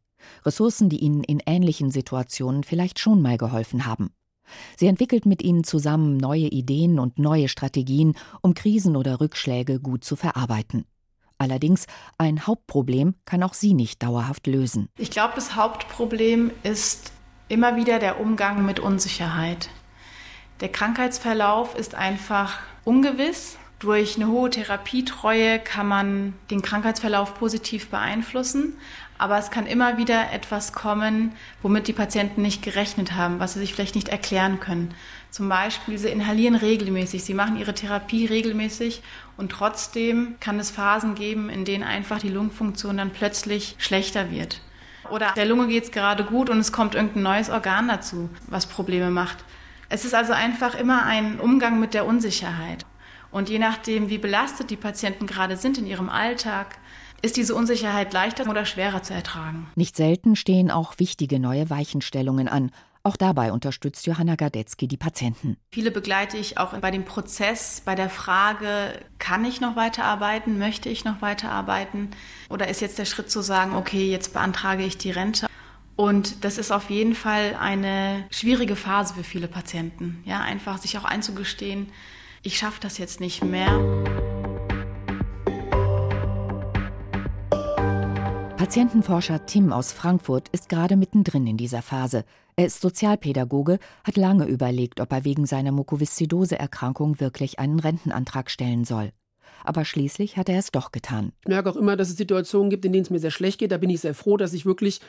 Ressourcen, 0.46 0.88
die 0.88 1.00
ihnen 1.00 1.24
in 1.24 1.42
ähnlichen 1.46 1.92
Situationen 1.92 2.64
vielleicht 2.64 3.00
schon 3.00 3.22
mal 3.22 3.38
geholfen 3.38 3.86
haben. 3.86 4.12
Sie 4.78 4.88
entwickelt 4.88 5.26
mit 5.26 5.42
ihnen 5.42 5.64
zusammen 5.64 6.18
neue 6.18 6.48
Ideen 6.48 7.00
und 7.00 7.20
neue 7.20 7.48
Strategien, 7.48 8.16
um 8.42 8.54
Krisen 8.54 8.96
oder 8.96 9.20
Rückschläge 9.20 9.80
gut 9.80 10.04
zu 10.04 10.16
verarbeiten. 10.16 10.86
Allerdings, 11.44 11.88
ein 12.18 12.48
Hauptproblem 12.48 13.16
kann 13.26 13.44
auch 13.44 13.54
sie 13.54 13.74
nicht 13.74 14.02
dauerhaft 14.02 14.48
lösen. 14.48 14.88
Ich 14.98 15.12
glaube, 15.12 15.34
das 15.36 15.58
Hauptproblem 15.58 16.52
ist 16.64 17.12
immer 17.50 17.76
wieder 17.76 18.00
der 18.00 18.22
Umgang 18.22 18.66
mit 18.66 18.80
Unsicherheit. 18.80 19.70
Der 20.62 20.70
Krankheitsverlauf 20.70 21.76
ist 21.76 21.96
einfach 21.96 22.60
ungewiss. 22.86 23.58
Durch 23.80 24.16
eine 24.16 24.28
hohe 24.28 24.50
Therapietreue 24.50 25.60
kann 25.60 25.86
man 25.86 26.34
den 26.50 26.62
Krankheitsverlauf 26.62 27.38
positiv 27.38 27.90
beeinflussen, 27.90 28.78
aber 29.18 29.38
es 29.38 29.52
kann 29.52 29.66
immer 29.66 29.98
wieder 29.98 30.32
etwas 30.32 30.72
kommen, 30.72 31.34
womit 31.62 31.90
die 31.90 31.94
Patienten 31.94 32.42
nicht 32.42 32.64
gerechnet 32.64 33.12
haben, 33.12 33.42
was 33.42 33.54
sie 33.54 33.60
sich 33.60 33.74
vielleicht 33.74 33.96
nicht 33.96 34.08
erklären 34.08 34.62
können. 34.62 34.96
Zum 35.34 35.50
Beispiel, 35.50 35.98
sie 35.98 36.10
inhalieren 36.10 36.54
regelmäßig, 36.54 37.24
sie 37.24 37.34
machen 37.34 37.58
ihre 37.58 37.74
Therapie 37.74 38.28
regelmäßig 38.28 39.02
und 39.36 39.52
trotzdem 39.52 40.36
kann 40.40 40.60
es 40.60 40.70
Phasen 40.70 41.16
geben, 41.16 41.50
in 41.50 41.66
denen 41.66 41.84
einfach 41.84 42.20
die 42.20 42.30
Lungenfunktion 42.30 42.98
dann 42.98 43.10
plötzlich 43.10 43.74
schlechter 43.80 44.30
wird. 44.30 44.62
Oder 45.10 45.32
der 45.36 45.48
Lunge 45.48 45.66
geht 45.66 45.86
es 45.86 45.92
gerade 45.92 46.24
gut 46.24 46.52
und 46.52 46.60
es 46.60 46.72
kommt 46.72 46.94
irgendein 46.94 47.24
neues 47.24 47.50
Organ 47.50 47.88
dazu, 47.88 48.30
was 48.46 48.68
Probleme 48.68 49.10
macht. 49.10 49.44
Es 49.90 50.06
ist 50.06 50.14
also 50.14 50.34
einfach 50.34 50.76
immer 50.76 51.04
ein 51.08 51.40
Umgang 51.40 51.80
mit 51.80 51.96
der 51.96 52.06
Unsicherheit. 52.06 52.86
Und 53.32 53.50
je 53.50 53.58
nachdem, 53.58 54.12
wie 54.12 54.20
belastet 54.20 54.70
die 54.70 54.76
Patienten 54.76 55.26
gerade 55.26 55.58
sind 55.58 55.80
in 55.80 55.88
ihrem 55.88 56.10
Alltag, 56.10 56.78
ist 57.24 57.38
diese 57.38 57.56
Unsicherheit 57.56 58.14
leichter 58.14 58.48
oder 58.48 58.68
schwerer 58.68 59.02
zu 59.02 59.16
ertragen. 59.16 59.66
Nicht 59.74 59.96
selten 59.96 60.36
stehen 60.36 60.70
auch 60.70 61.00
wichtige 61.00 61.40
neue 61.40 61.72
Weichenstellungen 61.72 62.48
an, 62.48 62.70
auch 63.04 63.18
dabei 63.18 63.52
unterstützt 63.52 64.08
Johanna 64.08 64.36
Gardetzky 64.36 64.88
die 64.88 64.98
Patienten. 64.98 65.58
Viele 65.72 65.92
begleite 65.92 66.38
ich 66.38 66.58
auch 66.58 66.74
bei 66.78 66.90
dem 66.90 67.06
Prozess, 67.06 67.82
bei 67.84 67.96
der 67.96 68.10
Frage, 68.10 69.00
kann 69.20 69.44
ich 69.46 69.62
noch 69.62 69.76
weiterarbeiten, 69.76 70.58
möchte 70.58 70.90
ich 70.90 71.04
noch 71.04 71.22
weiterarbeiten 71.22 72.12
oder 72.50 72.70
ist 72.70 72.82
jetzt 72.82 72.98
der 72.98 73.06
Schritt 73.06 73.30
zu 73.30 73.42
sagen, 73.42 73.76
okay, 73.76 74.10
jetzt 74.10 74.34
beantrage 74.34 74.84
ich 74.84 74.98
die 74.98 75.12
Rente. 75.12 75.48
Und 75.96 76.44
das 76.44 76.58
ist 76.58 76.72
auf 76.72 76.90
jeden 76.90 77.14
Fall 77.14 77.56
eine 77.60 78.26
schwierige 78.32 78.76
Phase 78.76 79.14
für 79.14 79.24
viele 79.24 79.48
Patienten. 79.48 80.24
Ja, 80.26 80.40
einfach 80.40 80.78
sich 80.78 80.98
auch 80.98 81.06
einzugestehen, 81.06 81.92
ich 82.42 82.58
schaffe 82.58 82.80
das 82.82 82.98
jetzt 82.98 83.20
nicht 83.20 83.44
mehr. 83.44 84.23
Patientenforscher 88.64 89.46
Tim 89.46 89.74
aus 89.74 89.92
Frankfurt 89.92 90.48
ist 90.54 90.70
gerade 90.70 90.96
mittendrin 90.96 91.46
in 91.48 91.58
dieser 91.58 91.82
Phase. 91.82 92.24
Er 92.56 92.66
ist 92.66 92.80
Sozialpädagoge, 92.80 93.78
hat 94.06 94.16
lange 94.16 94.46
überlegt, 94.46 95.02
ob 95.02 95.12
er 95.12 95.26
wegen 95.26 95.46
seiner 95.46 95.74
Mukoviszidose-Erkrankung 95.74 97.20
wirklich 97.20 97.60
einen 97.60 97.82
Rentenantrag 97.82 98.50
stellen 98.50 98.86
soll. 98.86 99.12
Aber 99.66 99.84
schließlich 99.84 100.38
hat 100.38 100.48
er 100.48 100.60
es 100.60 100.72
doch 100.72 100.94
getan. 100.94 101.34
Ich 101.42 101.50
merke 101.50 101.72
auch 101.72 101.76
immer, 101.76 101.98
dass 101.98 102.08
es 102.08 102.16
Situationen 102.16 102.70
gibt, 102.70 102.86
in 102.86 102.94
denen 102.94 103.04
es 103.04 103.10
mir 103.10 103.20
sehr 103.20 103.32
schlecht 103.32 103.60
geht. 103.60 103.74
Da 103.74 103.78
bin 103.78 103.90
ich 103.90 104.00
sehr 104.00 104.14
froh, 104.14 104.38
dass 104.38 104.54
ich 104.54 104.66
wirklich 104.66 105.02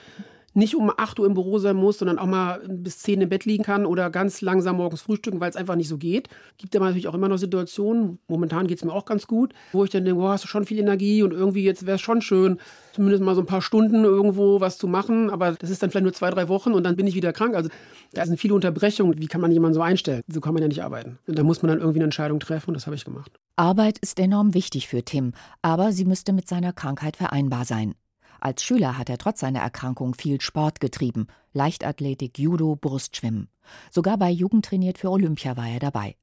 nicht 0.55 0.75
um 0.77 0.91
8 0.97 1.19
Uhr 1.19 1.27
im 1.27 1.35
Büro 1.35 1.59
sein 1.59 1.77
muss, 1.77 1.99
sondern 1.99 2.19
auch 2.19 2.27
mal 2.27 2.63
bis 2.69 2.99
10 3.01 3.21
im 3.21 3.29
Bett 3.29 3.45
liegen 3.45 3.65
kann 3.65 3.87
oder 3.87 4.11
ganz 4.11 4.41
langsam 4.41 4.77
morgens 4.77 5.03
frühstücken, 5.03 5.41
weil 5.41 5.51
es 5.51 5.57
einfach 5.57 5.77
nicht 5.77 5.89
so 5.89 5.99
geht. 5.99 6.29
Gibt 6.59 6.75
aber 6.77 6.87
natürlich 6.87 7.09
auch 7.09 7.15
immer 7.15 7.29
noch 7.29 7.37
Situationen, 7.37 8.19
momentan 8.29 8.67
geht 8.67 8.79
es 8.79 8.85
mir 8.85 8.93
auch 8.93 9.05
ganz 9.05 9.27
gut, 9.27 9.53
wo 9.73 9.85
ich 9.85 9.91
dann 9.91 10.05
denke, 10.05 10.21
oh, 10.21 10.29
hast 10.29 10.45
du 10.45 10.49
schon 10.49 10.65
viel 10.65 10.79
Energie 10.79 11.23
und 11.23 11.33
irgendwie 11.33 11.65
jetzt 11.65 11.87
wäre 11.87 11.97
es 11.97 12.01
schon 12.01 12.23
schön, 12.23 12.59
zumindest 12.93 13.23
mal 13.23 13.35
so 13.35 13.43
ein 13.43 13.47
paar 13.47 13.63
Stunden 13.63 14.05
irgendwo 14.05 14.61
was 14.61 14.79
zu 14.79 14.87
machen, 14.87 15.31
aber 15.31 15.53
das 15.53 15.71
ist 15.71 15.83
dann 15.83 15.91
vielleicht 15.91 16.05
nur 16.05 16.13
zwei, 16.13 16.31
drei 16.31 16.49
Wochen 16.49 16.73
und 16.73 16.85
dann 16.85 16.97
bin 16.97 17.07
ich 17.07 17.15
wieder 17.15 17.33
krank. 17.33 17.55
Also 17.55 17.69
da 18.13 18.25
sind 18.25 18.39
viele 18.39 18.55
Unterbrechungen. 18.55 19.19
Wie 19.19 19.27
kann 19.27 19.41
man 19.41 19.51
jemanden 19.51 19.75
so 19.75 19.83
einstellen? 19.83 20.23
So 20.29 20.41
kann 20.41 20.55
man 20.55 20.63
ja 20.63 20.69
nicht 20.69 20.83
arbeiten. 20.83 21.19
Und 21.27 21.39
da 21.39 21.43
muss 21.43 21.63
man 21.63 21.71
dann 21.71 21.81
irgendwie 21.81 21.99
eine 21.99 22.05
Entscheidung 22.05 22.39
treffen 22.41 22.71
und 22.71 22.75
das 22.75 22.87
habe 22.87 22.97
ich 22.97 23.05
gemacht. 23.05 23.33
Arbeit 23.57 23.99
ist 23.99 24.19
enorm 24.19 24.55
wichtig 24.55 24.89
für 24.89 25.05
Tim, 25.05 25.33
aber 25.63 25.93
sie 25.93 26.05
müsste 26.05 26.33
mit 26.33 26.49
seiner 26.49 26.73
Krankheit 26.73 27.17
vereinbar 27.17 27.65
sein. 27.65 27.95
Als 28.41 28.63
Schüler 28.63 28.99
hat 28.99 29.09
er 29.09 29.19
trotz 29.19 29.41
seiner 29.41 29.61
Erkrankung 29.61 30.15
viel 30.15 30.41
Sport 30.41 30.81
getrieben. 30.81 31.27
Leichtathletik, 31.53 32.39
Judo, 32.39 32.77
Brustschwimmen. 32.77 33.49
Sogar 33.91 34.19
bei 34.19 34.31
Jugend 34.31 34.65
trainiert 34.65 34.99
für 34.99 35.11
Olympia 35.11 35.57
war 35.57 35.69
er 35.69 35.81
dabei. 35.81 36.17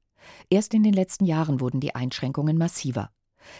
Erst 0.50 0.74
in 0.74 0.82
den 0.82 0.92
letzten 0.92 1.24
Jahren 1.24 1.60
wurden 1.60 1.80
die 1.80 1.94
Einschränkungen 1.94 2.56
massiver. 2.56 3.10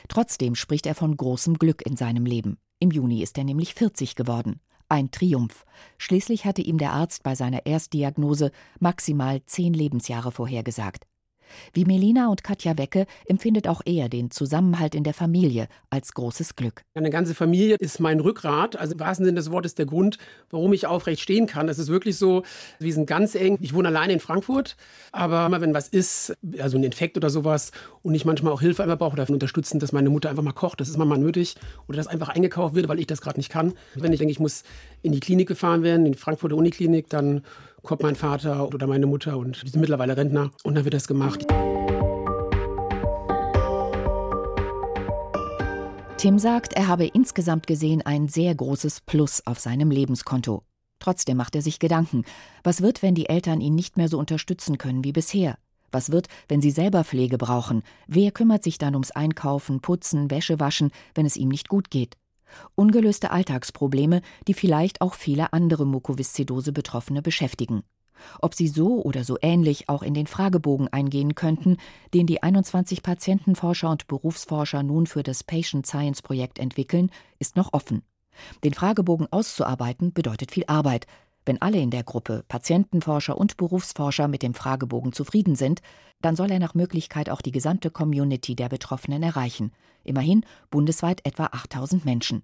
Trotzdem 0.09 0.55
spricht 0.55 0.87
er 0.87 0.95
von 0.95 1.17
großem 1.17 1.59
Glück 1.59 1.85
in 1.85 1.97
seinem 1.97 2.25
Leben. 2.25 2.59
Im 2.79 2.91
Juni 2.91 3.23
ist 3.23 3.39
er 3.39 3.45
nämlich 3.45 3.75
40 3.75 4.15
geworden. 4.15 4.61
Ein 4.89 5.11
Triumph. 5.11 5.65
Schließlich 5.99 6.45
hatte 6.45 6.63
ihm 6.63 6.79
der 6.79 6.93
Arzt 6.93 7.23
bei 7.23 7.35
seiner 7.35 7.65
Erstdiagnose 7.65 8.51
maximal 8.79 9.43
zehn 9.47 9.73
Lebensjahre 9.73 10.31
vorhergesagt. 10.33 11.07
Wie 11.73 11.85
Melina 11.85 12.29
und 12.29 12.45
Katja 12.45 12.79
Wecke 12.79 13.07
empfindet 13.27 13.69
auch 13.69 13.83
er 13.85 14.09
den 14.09 14.31
Zusammenhalt 14.31 14.95
in 14.95 15.05
der 15.05 15.15
Familie 15.15 15.69
als 15.91 16.13
großes 16.13 16.57
Glück. 16.57 16.83
Eine 16.95 17.11
ganze 17.11 17.35
Familie 17.35 17.77
ist 17.77 18.01
mein 18.01 18.21
Rückgrat. 18.21 18.77
Also 18.77 18.95
im 18.95 19.01
wahrsten 19.01 19.27
Sinne 19.27 19.37
des 19.37 19.51
Wortes 19.51 19.75
der 19.75 19.87
Grund, 19.87 20.19
warum 20.51 20.73
ich 20.73 20.87
aufrecht 20.87 21.21
stehen 21.21 21.47
kann. 21.47 21.69
Es 21.69 21.79
ist 21.79 21.89
wirklich 21.89 22.17
so, 22.17 22.43
wir 22.79 22.93
sind 22.93 23.07
ganz 23.07 23.35
eng. 23.35 23.59
Ich 23.61 23.75
wohne 23.75 23.89
alleine 23.89 24.13
in 24.13 24.21
Frankfurt, 24.21 24.77
aber 25.13 25.47
immer 25.47 25.61
wenn 25.61 25.75
was 25.75 25.89
ist, 25.89 26.37
also 26.59 26.77
ein 26.77 26.85
Infekt 26.85 27.17
oder 27.17 27.31
sowas 27.31 27.73
und 28.03 28.15
ich 28.15 28.25
manchmal 28.25 28.53
auch 28.53 28.61
Hilfe 28.61 28.83
einfach 28.83 28.99
brauche 28.99 29.13
oder 29.15 29.29
unterstützen, 29.31 29.79
dass 29.79 29.93
meine 29.93 30.11
Mutter 30.11 30.31
einfach 30.31 30.43
mal 30.43 30.53
kocht, 30.53 30.81
das 30.81 30.89
ist 30.89 30.99
manchmal 30.99 31.19
nötig 31.19 31.57
oder 31.89 31.97
dass 31.97 32.07
einfach 32.07 32.29
eingekauft 32.29 32.75
wird, 32.75 32.89
weil 32.89 32.99
ich 32.99 33.07
das 33.07 33.21
gerade 33.21 33.39
nicht 33.39 33.51
kann. 33.51 33.75
Wenn 33.95 34.13
ich 34.13 34.19
denke, 34.19 34.33
ich 34.33 34.41
muss 34.41 34.65
in 35.03 35.13
die 35.13 35.21
Klinik 35.21 35.49
gefahren 35.49 35.83
werden, 35.83 36.07
in 36.07 36.13
die 36.13 36.19
Frankfurter 36.19 36.57
Uniklinik, 36.57 37.09
dann 37.09 37.43
kommt 37.83 38.03
mein 38.03 38.15
Vater 38.15 38.67
oder 38.69 38.87
meine 38.87 39.07
Mutter 39.07 39.37
und 39.37 39.63
die 39.63 39.69
sind 39.69 39.81
mittlerweile 39.81 40.17
Rentner 40.17 40.51
und 40.65 40.75
dann 40.75 40.85
wird 40.85 40.95
das 40.95 41.09
gemacht. 41.09 41.47
Tim 46.17 46.39
sagt, 46.39 46.75
er 46.75 46.87
habe 46.87 47.07
insgesamt 47.07 47.67
gesehen 47.67 48.03
ein 48.03 48.29
sehr 48.29 48.55
großes 48.55 49.01
Plus 49.01 49.45
auf 49.45 49.59
seinem 49.59 49.91
Lebenskonto. 49.91 50.63
Trotzdem 51.01 51.37
macht 51.37 51.57
er 51.57 51.63
sich 51.63 51.81
Gedanken. 51.81 52.25
Was 52.63 52.81
wird, 52.81 53.03
wenn 53.03 53.17
die 53.17 53.29
Eltern 53.29 53.61
ihn 53.61 53.75
nicht 53.75 53.97
mehr 53.97 54.09
so 54.09 54.21
unterstützen 54.21 54.79
können 54.79 55.03
wie 55.03 55.11
bisher? 55.11 55.59
Was 55.91 56.13
wird, 56.13 56.29
wenn 56.47 56.63
sie 56.63 56.71
selber 56.71 57.03
Pflege 57.03 57.39
brauchen? 57.39 57.83
Wer 58.07 58.31
kümmert 58.31 58.63
sich 58.63 58.79
dann 58.79 58.95
ums 58.95 59.11
Einkaufen, 59.11 59.81
Putzen, 59.81 60.31
Wäsche 60.31 60.61
waschen, 60.61 60.93
wenn 61.17 61.27
es 61.27 61.37
ihm 61.37 61.49
nicht 61.49 61.69
gut 61.69 61.91
geht? 61.91 62.17
Ungelöste 62.75 63.31
Alltagsprobleme, 63.31 64.23
die 64.49 64.55
vielleicht 64.55 65.01
auch 65.01 65.15
viele 65.15 65.53
andere 65.53 65.87
Mukoviszidose-Betroffene 65.87 67.23
beschäftigen. 67.23 67.83
Ob 68.41 68.55
sie 68.55 68.69
so 68.69 69.03
oder 69.03 69.25
so 69.25 69.37
ähnlich 69.41 69.89
auch 69.89 70.03
in 70.03 70.15
den 70.15 70.27
Fragebogen 70.27 70.89
eingehen 70.89 71.35
könnten, 71.35 71.79
den 72.15 72.27
die 72.27 72.43
21 72.43 73.03
Patientenforscher 73.03 73.91
und 73.91 74.07
Berufsforscher 74.07 74.83
nun 74.83 75.07
für 75.07 75.23
das 75.23 75.45
Patient 75.45 75.87
Science 75.87 76.23
Projekt 76.23 76.59
entwickeln, 76.59 77.11
ist 77.39 77.57
noch 77.57 77.73
offen. 77.73 78.03
Den 78.65 78.75
Fragebogen 78.75 79.27
auszuarbeiten 79.31 80.13
bedeutet 80.13 80.53
viel 80.53 80.65
Arbeit. 80.67 81.07
Wenn 81.45 81.61
alle 81.61 81.79
in 81.79 81.91
der 81.91 82.05
Gruppe, 82.05 82.45
Patientenforscher 82.49 83.37
und 83.37 83.57
Berufsforscher, 83.57 84.29
mit 84.29 84.43
dem 84.43 84.55
Fragebogen 84.55 85.13
zufrieden 85.13 85.57
sind, 85.57 85.81
dann 86.21 86.37
soll 86.37 86.51
er 86.51 86.61
nach 86.61 86.75
Möglichkeit 86.75 87.29
auch 87.31 87.43
die 87.43 87.51
gesamte 87.51 87.91
Community 87.91 88.55
der 88.55 88.69
Betroffenen 88.69 89.23
erreichen. 89.23 89.73
Immerhin 90.05 90.45
bundesweit 90.71 91.25
etwa 91.27 91.47
8000 91.47 92.05
Menschen. 92.05 92.43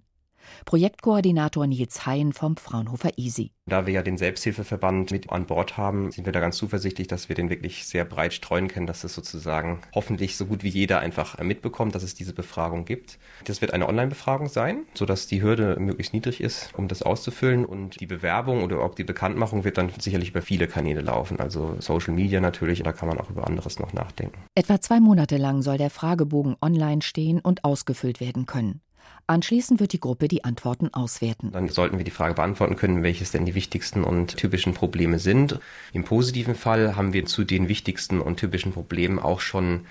Projektkoordinator 0.65 1.67
Nils 1.67 2.05
Hein 2.05 2.33
vom 2.33 2.57
Fraunhofer 2.57 3.17
Easy. 3.17 3.51
Da 3.65 3.85
wir 3.85 3.93
ja 3.93 4.01
den 4.01 4.17
Selbsthilfeverband 4.17 5.11
mit 5.11 5.31
an 5.31 5.45
Bord 5.45 5.77
haben, 5.77 6.11
sind 6.11 6.25
wir 6.25 6.33
da 6.33 6.39
ganz 6.39 6.57
zuversichtlich, 6.57 7.07
dass 7.07 7.29
wir 7.29 7.35
den 7.35 7.51
wirklich 7.51 7.85
sehr 7.85 8.03
breit 8.03 8.33
streuen 8.33 8.67
können, 8.67 8.87
dass 8.87 9.03
es 9.03 9.13
sozusagen 9.13 9.81
hoffentlich 9.93 10.37
so 10.37 10.47
gut 10.47 10.63
wie 10.63 10.69
jeder 10.69 10.99
einfach 10.99 11.37
mitbekommt, 11.39 11.93
dass 11.93 12.01
es 12.01 12.15
diese 12.15 12.33
Befragung 12.33 12.85
gibt. 12.85 13.19
Das 13.45 13.61
wird 13.61 13.73
eine 13.73 13.87
Online-Befragung 13.87 14.49
sein, 14.49 14.85
sodass 14.95 15.27
die 15.27 15.43
Hürde 15.43 15.77
möglichst 15.79 16.13
niedrig 16.13 16.41
ist, 16.41 16.71
um 16.75 16.87
das 16.87 17.03
auszufüllen. 17.03 17.63
Und 17.63 17.99
die 18.01 18.07
Bewerbung 18.07 18.63
oder 18.63 18.79
auch 18.79 18.95
die 18.95 19.03
Bekanntmachung 19.03 19.63
wird 19.63 19.77
dann 19.77 19.91
sicherlich 19.99 20.29
über 20.29 20.41
viele 20.41 20.67
Kanäle 20.67 21.01
laufen, 21.01 21.39
also 21.39 21.75
Social 21.79 22.13
Media 22.13 22.41
natürlich, 22.41 22.81
da 22.81 22.91
kann 22.91 23.07
man 23.07 23.19
auch 23.19 23.29
über 23.29 23.45
anderes 23.45 23.79
noch 23.79 23.93
nachdenken. 23.93 24.39
Etwa 24.55 24.81
zwei 24.81 24.99
Monate 24.99 25.37
lang 25.37 25.61
soll 25.61 25.77
der 25.77 25.91
Fragebogen 25.91 26.55
online 26.61 27.01
stehen 27.03 27.39
und 27.39 27.63
ausgefüllt 27.63 28.19
werden 28.19 28.45
können. 28.45 28.81
Anschließend 29.29 29.79
wird 29.79 29.93
die 29.93 29.99
Gruppe 29.99 30.27
die 30.27 30.43
Antworten 30.43 30.91
auswerten. 30.91 31.51
Dann 31.51 31.69
sollten 31.69 31.99
wir 31.99 32.03
die 32.03 32.09
Frage 32.09 32.33
beantworten 32.33 32.75
können, 32.75 33.03
welches 33.03 33.29
denn 33.29 33.45
die 33.45 33.53
wichtigsten 33.53 34.03
und 34.03 34.37
typischen 34.37 34.73
Probleme 34.73 35.19
sind. 35.19 35.59
Im 35.93 36.03
positiven 36.03 36.55
Fall 36.55 36.95
haben 36.95 37.13
wir 37.13 37.27
zu 37.27 37.43
den 37.43 37.67
wichtigsten 37.67 38.21
und 38.21 38.37
typischen 38.37 38.71
Problemen 38.71 39.19
auch 39.19 39.39
schon 39.39 39.85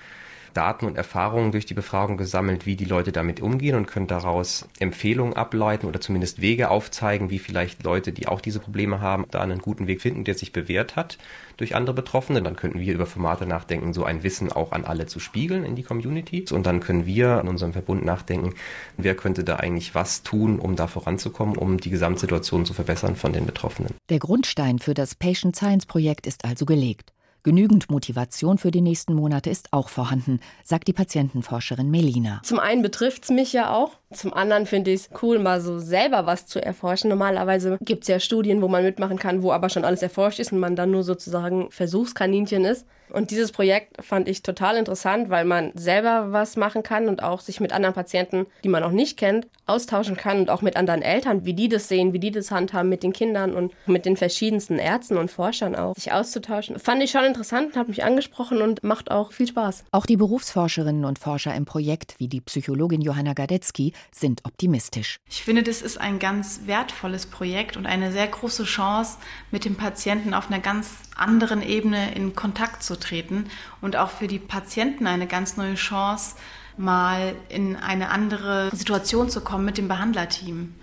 Daten 0.59 0.85
und 0.87 0.97
Erfahrungen 0.97 1.53
durch 1.53 1.65
die 1.65 1.73
Befragung 1.73 2.17
gesammelt, 2.17 2.65
wie 2.65 2.75
die 2.75 2.83
Leute 2.83 3.13
damit 3.13 3.39
umgehen 3.39 3.77
und 3.77 3.85
können 3.85 4.07
daraus 4.07 4.67
Empfehlungen 4.79 5.33
ableiten 5.37 5.87
oder 5.87 6.01
zumindest 6.01 6.41
Wege 6.41 6.69
aufzeigen, 6.69 7.29
wie 7.29 7.39
vielleicht 7.39 7.83
Leute, 7.83 8.11
die 8.11 8.27
auch 8.27 8.41
diese 8.41 8.59
Probleme 8.59 8.99
haben, 8.99 9.23
da 9.31 9.39
einen 9.39 9.59
guten 9.59 9.87
Weg 9.87 10.01
finden, 10.01 10.25
der 10.25 10.35
sich 10.35 10.51
bewährt 10.51 10.97
hat 10.97 11.17
durch 11.55 11.75
andere 11.75 11.95
Betroffene. 11.95 12.41
Dann 12.41 12.57
könnten 12.57 12.81
wir 12.81 12.93
über 12.93 13.05
Formate 13.05 13.45
nachdenken, 13.45 13.93
so 13.93 14.03
ein 14.03 14.21
Wissen 14.23 14.51
auch 14.51 14.73
an 14.73 14.83
alle 14.83 15.05
zu 15.05 15.21
spiegeln 15.21 15.63
in 15.63 15.77
die 15.77 15.83
Community. 15.83 16.43
Und 16.51 16.65
dann 16.65 16.81
können 16.81 17.05
wir 17.05 17.39
in 17.39 17.47
unserem 17.47 17.71
Verbund 17.71 18.03
nachdenken, 18.03 18.53
wer 18.97 19.15
könnte 19.15 19.45
da 19.45 19.55
eigentlich 19.55 19.95
was 19.95 20.23
tun, 20.23 20.59
um 20.59 20.75
da 20.75 20.87
voranzukommen, 20.87 21.55
um 21.55 21.77
die 21.77 21.89
Gesamtsituation 21.89 22.65
zu 22.65 22.73
verbessern 22.73 23.15
von 23.15 23.31
den 23.31 23.45
Betroffenen. 23.45 23.93
Der 24.09 24.19
Grundstein 24.19 24.79
für 24.79 24.93
das 24.93 25.15
Patient 25.15 25.55
Science 25.55 25.85
Projekt 25.85 26.27
ist 26.27 26.43
also 26.43 26.65
gelegt. 26.65 27.13
Genügend 27.43 27.89
Motivation 27.89 28.57
für 28.57 28.69
die 28.69 28.81
nächsten 28.81 29.13
Monate 29.13 29.49
ist 29.49 29.71
auch 29.71 29.87
vorhanden, 29.87 30.41
sagt 30.63 30.89
die 30.89 30.93
Patientenforscherin 30.93 31.89
Melina. 31.89 32.41
Zum 32.43 32.59
einen 32.59 32.81
betrifft 32.81 33.23
es 33.23 33.29
mich 33.29 33.53
ja 33.53 33.73
auch. 33.73 33.91
Zum 34.11 34.33
anderen 34.33 34.65
finde 34.65 34.91
ich 34.91 35.01
es 35.01 35.09
cool, 35.21 35.39
mal 35.39 35.61
so 35.61 35.79
selber 35.79 36.25
was 36.25 36.47
zu 36.47 36.61
erforschen. 36.61 37.09
Normalerweise 37.09 37.77
gibt 37.81 38.03
es 38.03 38.09
ja 38.09 38.19
Studien, 38.19 38.61
wo 38.61 38.67
man 38.67 38.83
mitmachen 38.83 39.17
kann, 39.17 39.41
wo 39.41 39.53
aber 39.53 39.69
schon 39.69 39.85
alles 39.85 40.01
erforscht 40.01 40.39
ist 40.39 40.51
und 40.51 40.59
man 40.59 40.75
dann 40.75 40.91
nur 40.91 41.03
sozusagen 41.03 41.71
Versuchskaninchen 41.71 42.65
ist. 42.65 42.85
Und 43.11 43.31
dieses 43.31 43.51
Projekt 43.51 44.03
fand 44.03 44.27
ich 44.27 44.43
total 44.43 44.77
interessant, 44.77 45.29
weil 45.29 45.45
man 45.45 45.71
selber 45.75 46.31
was 46.31 46.55
machen 46.55 46.83
kann 46.83 47.07
und 47.07 47.23
auch 47.23 47.41
sich 47.41 47.59
mit 47.59 47.71
anderen 47.71 47.95
Patienten, 47.95 48.45
die 48.63 48.69
man 48.69 48.83
auch 48.83 48.91
nicht 48.91 49.17
kennt, 49.17 49.47
austauschen 49.65 50.17
kann 50.17 50.39
und 50.39 50.49
auch 50.49 50.61
mit 50.61 50.75
anderen 50.75 51.01
Eltern, 51.01 51.45
wie 51.45 51.53
die 51.53 51.69
das 51.69 51.87
sehen, 51.87 52.13
wie 52.13 52.19
die 52.19 52.31
das 52.31 52.51
handhaben 52.51 52.89
mit 52.89 53.03
den 53.03 53.13
Kindern 53.13 53.53
und 53.53 53.73
mit 53.85 54.05
den 54.05 54.17
verschiedensten 54.17 54.79
Ärzten 54.79 55.17
und 55.17 55.31
Forschern 55.31 55.75
auch, 55.75 55.95
sich 55.95 56.11
auszutauschen. 56.11 56.79
Fand 56.79 57.03
ich 57.03 57.11
schon 57.11 57.23
interessant, 57.23 57.75
hat 57.75 57.87
mich 57.87 58.03
angesprochen 58.03 58.61
und 58.61 58.83
macht 58.83 59.11
auch 59.11 59.31
viel 59.31 59.47
Spaß. 59.47 59.85
Auch 59.91 60.05
die 60.05 60.17
Berufsforscherinnen 60.17 61.05
und 61.05 61.19
Forscher 61.19 61.53
im 61.55 61.65
Projekt, 61.65 62.15
wie 62.17 62.27
die 62.27 62.41
Psychologin 62.41 63.01
Johanna 63.01 63.33
Gadetzky, 63.33 63.93
sind 64.11 64.41
optimistisch. 64.45 65.19
Ich 65.29 65.43
finde, 65.43 65.63
das 65.63 65.81
ist 65.81 65.99
ein 65.99 66.19
ganz 66.19 66.61
wertvolles 66.65 67.25
Projekt 67.25 67.77
und 67.77 67.85
eine 67.85 68.11
sehr 68.11 68.27
große 68.27 68.63
Chance, 68.63 69.17
mit 69.51 69.65
dem 69.65 69.75
Patienten 69.75 70.33
auf 70.33 70.49
einer 70.49 70.59
ganz 70.59 70.89
anderen 71.19 71.61
Ebene 71.61 72.13
in 72.15 72.35
Kontakt 72.35 72.83
zu 72.83 72.99
treten 72.99 73.49
und 73.81 73.95
auch 73.95 74.09
für 74.09 74.27
die 74.27 74.39
Patienten 74.39 75.07
eine 75.07 75.27
ganz 75.27 75.57
neue 75.57 75.75
Chance, 75.75 76.35
mal 76.77 77.35
in 77.49 77.75
eine 77.75 78.09
andere 78.09 78.69
Situation 78.73 79.29
zu 79.29 79.41
kommen 79.41 79.65
mit 79.65 79.77
dem 79.77 79.87
Behandlerteam. 79.87 80.73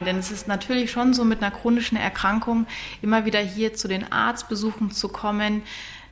Denn 0.00 0.18
es 0.18 0.30
ist 0.30 0.48
natürlich 0.48 0.90
schon 0.90 1.14
so 1.14 1.24
mit 1.24 1.42
einer 1.42 1.54
chronischen 1.54 1.96
Erkrankung 1.96 2.66
immer 3.02 3.24
wieder 3.24 3.40
hier 3.40 3.74
zu 3.74 3.88
den 3.88 4.10
Arztbesuchen 4.10 4.90
zu 4.90 5.08
kommen. 5.08 5.62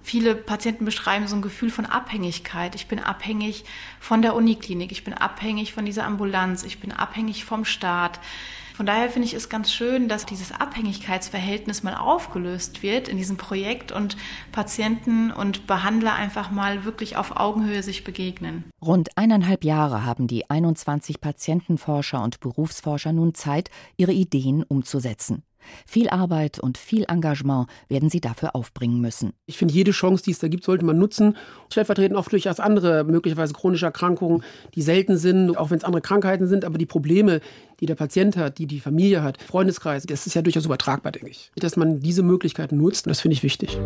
Viele 0.03 0.35
Patienten 0.35 0.85
beschreiben 0.85 1.27
so 1.27 1.37
ein 1.37 1.43
Gefühl 1.43 1.71
von 1.71 1.87
Abhängigkeit. 1.87 2.75
Ich 2.75 2.89
bin 2.89 2.99
abhängig 2.99 3.65
von 3.99 4.23
der 4.23 4.35
Uniklinik, 4.35 4.93
ich 4.93 5.05
bin 5.05 5.15
abhängig 5.15 5.73
von 5.73 5.85
dieser 5.85 6.05
Ambulanz, 6.05 6.63
ich 6.63 6.81
bin 6.81 6.93
abhängig 6.93 7.45
vom 7.45 7.65
Staat. 7.65 8.21
Von 8.81 8.87
daher 8.87 9.11
finde 9.11 9.29
ich 9.29 9.35
es 9.35 9.51
ganz 9.51 9.71
schön, 9.71 10.09
dass 10.09 10.25
dieses 10.25 10.53
Abhängigkeitsverhältnis 10.53 11.83
mal 11.83 11.97
aufgelöst 11.97 12.83
wird 12.83 13.09
in 13.09 13.19
diesem 13.19 13.37
Projekt 13.37 13.93
und 13.93 14.17
Patienten 14.53 15.31
und 15.31 15.67
Behandler 15.67 16.15
einfach 16.15 16.51
mal 16.51 16.87
wirklich 16.87 17.19
auf 17.19 17.37
Augenhöhe 17.37 17.83
sich 17.83 18.05
begegnen. 18.05 18.65
Rund 18.81 19.11
eineinhalb 19.19 19.65
Jahre 19.65 20.07
haben 20.07 20.29
die 20.29 20.49
21 20.49 21.21
Patientenforscher 21.21 22.23
und 22.23 22.41
Berufsforscher 22.41 23.13
nun 23.13 23.35
Zeit, 23.35 23.69
ihre 23.99 24.13
Ideen 24.13 24.63
umzusetzen. 24.63 25.43
Viel 25.87 26.09
Arbeit 26.09 26.59
und 26.59 26.79
viel 26.79 27.05
Engagement 27.09 27.69
werden 27.89 28.11
sie 28.11 28.21
dafür 28.21 28.55
aufbringen 28.55 29.01
müssen. 29.01 29.33
Ich 29.47 29.59
finde, 29.59 29.75
jede 29.75 29.91
Chance, 29.93 30.25
die 30.25 30.33
es 30.33 30.39
da 30.39 30.49
gibt, 30.49 30.65
sollte 30.65 30.85
man 30.85 30.99
nutzen. 30.99 31.37
Stellvertretend 31.71 32.17
auch 32.19 32.29
durchaus 32.29 32.61
andere, 32.61 33.05
möglicherweise 33.05 33.55
chronische 33.55 33.87
Erkrankungen, 33.87 34.43
die 34.75 34.83
selten 34.83 35.17
sind, 35.17 35.57
auch 35.57 35.71
wenn 35.71 35.79
es 35.79 35.85
andere 35.85 36.03
Krankheiten 36.03 36.47
sind, 36.47 36.65
aber 36.65 36.79
die 36.79 36.87
Probleme, 36.87 37.41
die 37.81 37.87
der 37.87 37.95
Patient 37.95 38.37
hat, 38.37 38.59
die 38.59 38.67
die 38.67 38.81
Familie 38.81 39.23
hat, 39.23 39.43
Freundeskreis, 39.43 40.05
das 40.05 40.27
ist 40.27 40.35
ja 40.35 40.43
durchaus 40.43 40.67
übertragbar, 40.67 41.13
denke 41.13 41.31
ich. 41.31 41.51
Dass 41.57 41.77
man 41.77 42.01
diese 42.01 42.23
Möglichkeiten 42.23 42.77
nutzt, 42.77 43.07
das 43.07 43.21
finde 43.21 43.35
ich 43.35 43.43
wichtig. 43.43 43.79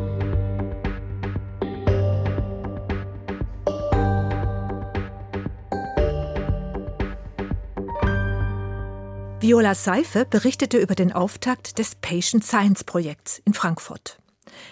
Viola 9.46 9.74
Seife 9.74 10.24
berichtete 10.24 10.78
über 10.78 10.94
den 10.94 11.12
Auftakt 11.12 11.78
des 11.78 11.96
Patient 11.96 12.42
Science 12.42 12.82
Projekts 12.82 13.42
in 13.44 13.52
Frankfurt. 13.52 14.18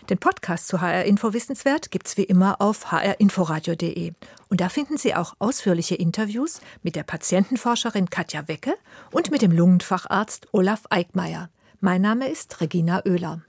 Den 0.08 0.16
Podcast 0.16 0.66
zu 0.66 0.80
HR 0.80 1.04
Info 1.04 1.34
Wissenswert 1.34 1.90
gibt's 1.90 2.16
wie 2.16 2.22
immer 2.22 2.58
auf 2.58 2.90
hrinforadio.de. 2.90 4.12
Und 4.48 4.62
da 4.62 4.70
finden 4.70 4.96
Sie 4.96 5.14
auch 5.14 5.34
ausführliche 5.40 5.96
Interviews 5.96 6.62
mit 6.82 6.96
der 6.96 7.02
Patientenforscherin 7.02 8.08
Katja 8.08 8.48
Wecke 8.48 8.72
und 9.10 9.30
mit 9.30 9.42
dem 9.42 9.52
Lungenfacharzt 9.52 10.48
Olaf 10.52 10.84
Eickmeier. 10.88 11.50
Mein 11.80 12.00
Name 12.00 12.30
ist 12.30 12.62
Regina 12.62 13.02
Oehler. 13.04 13.42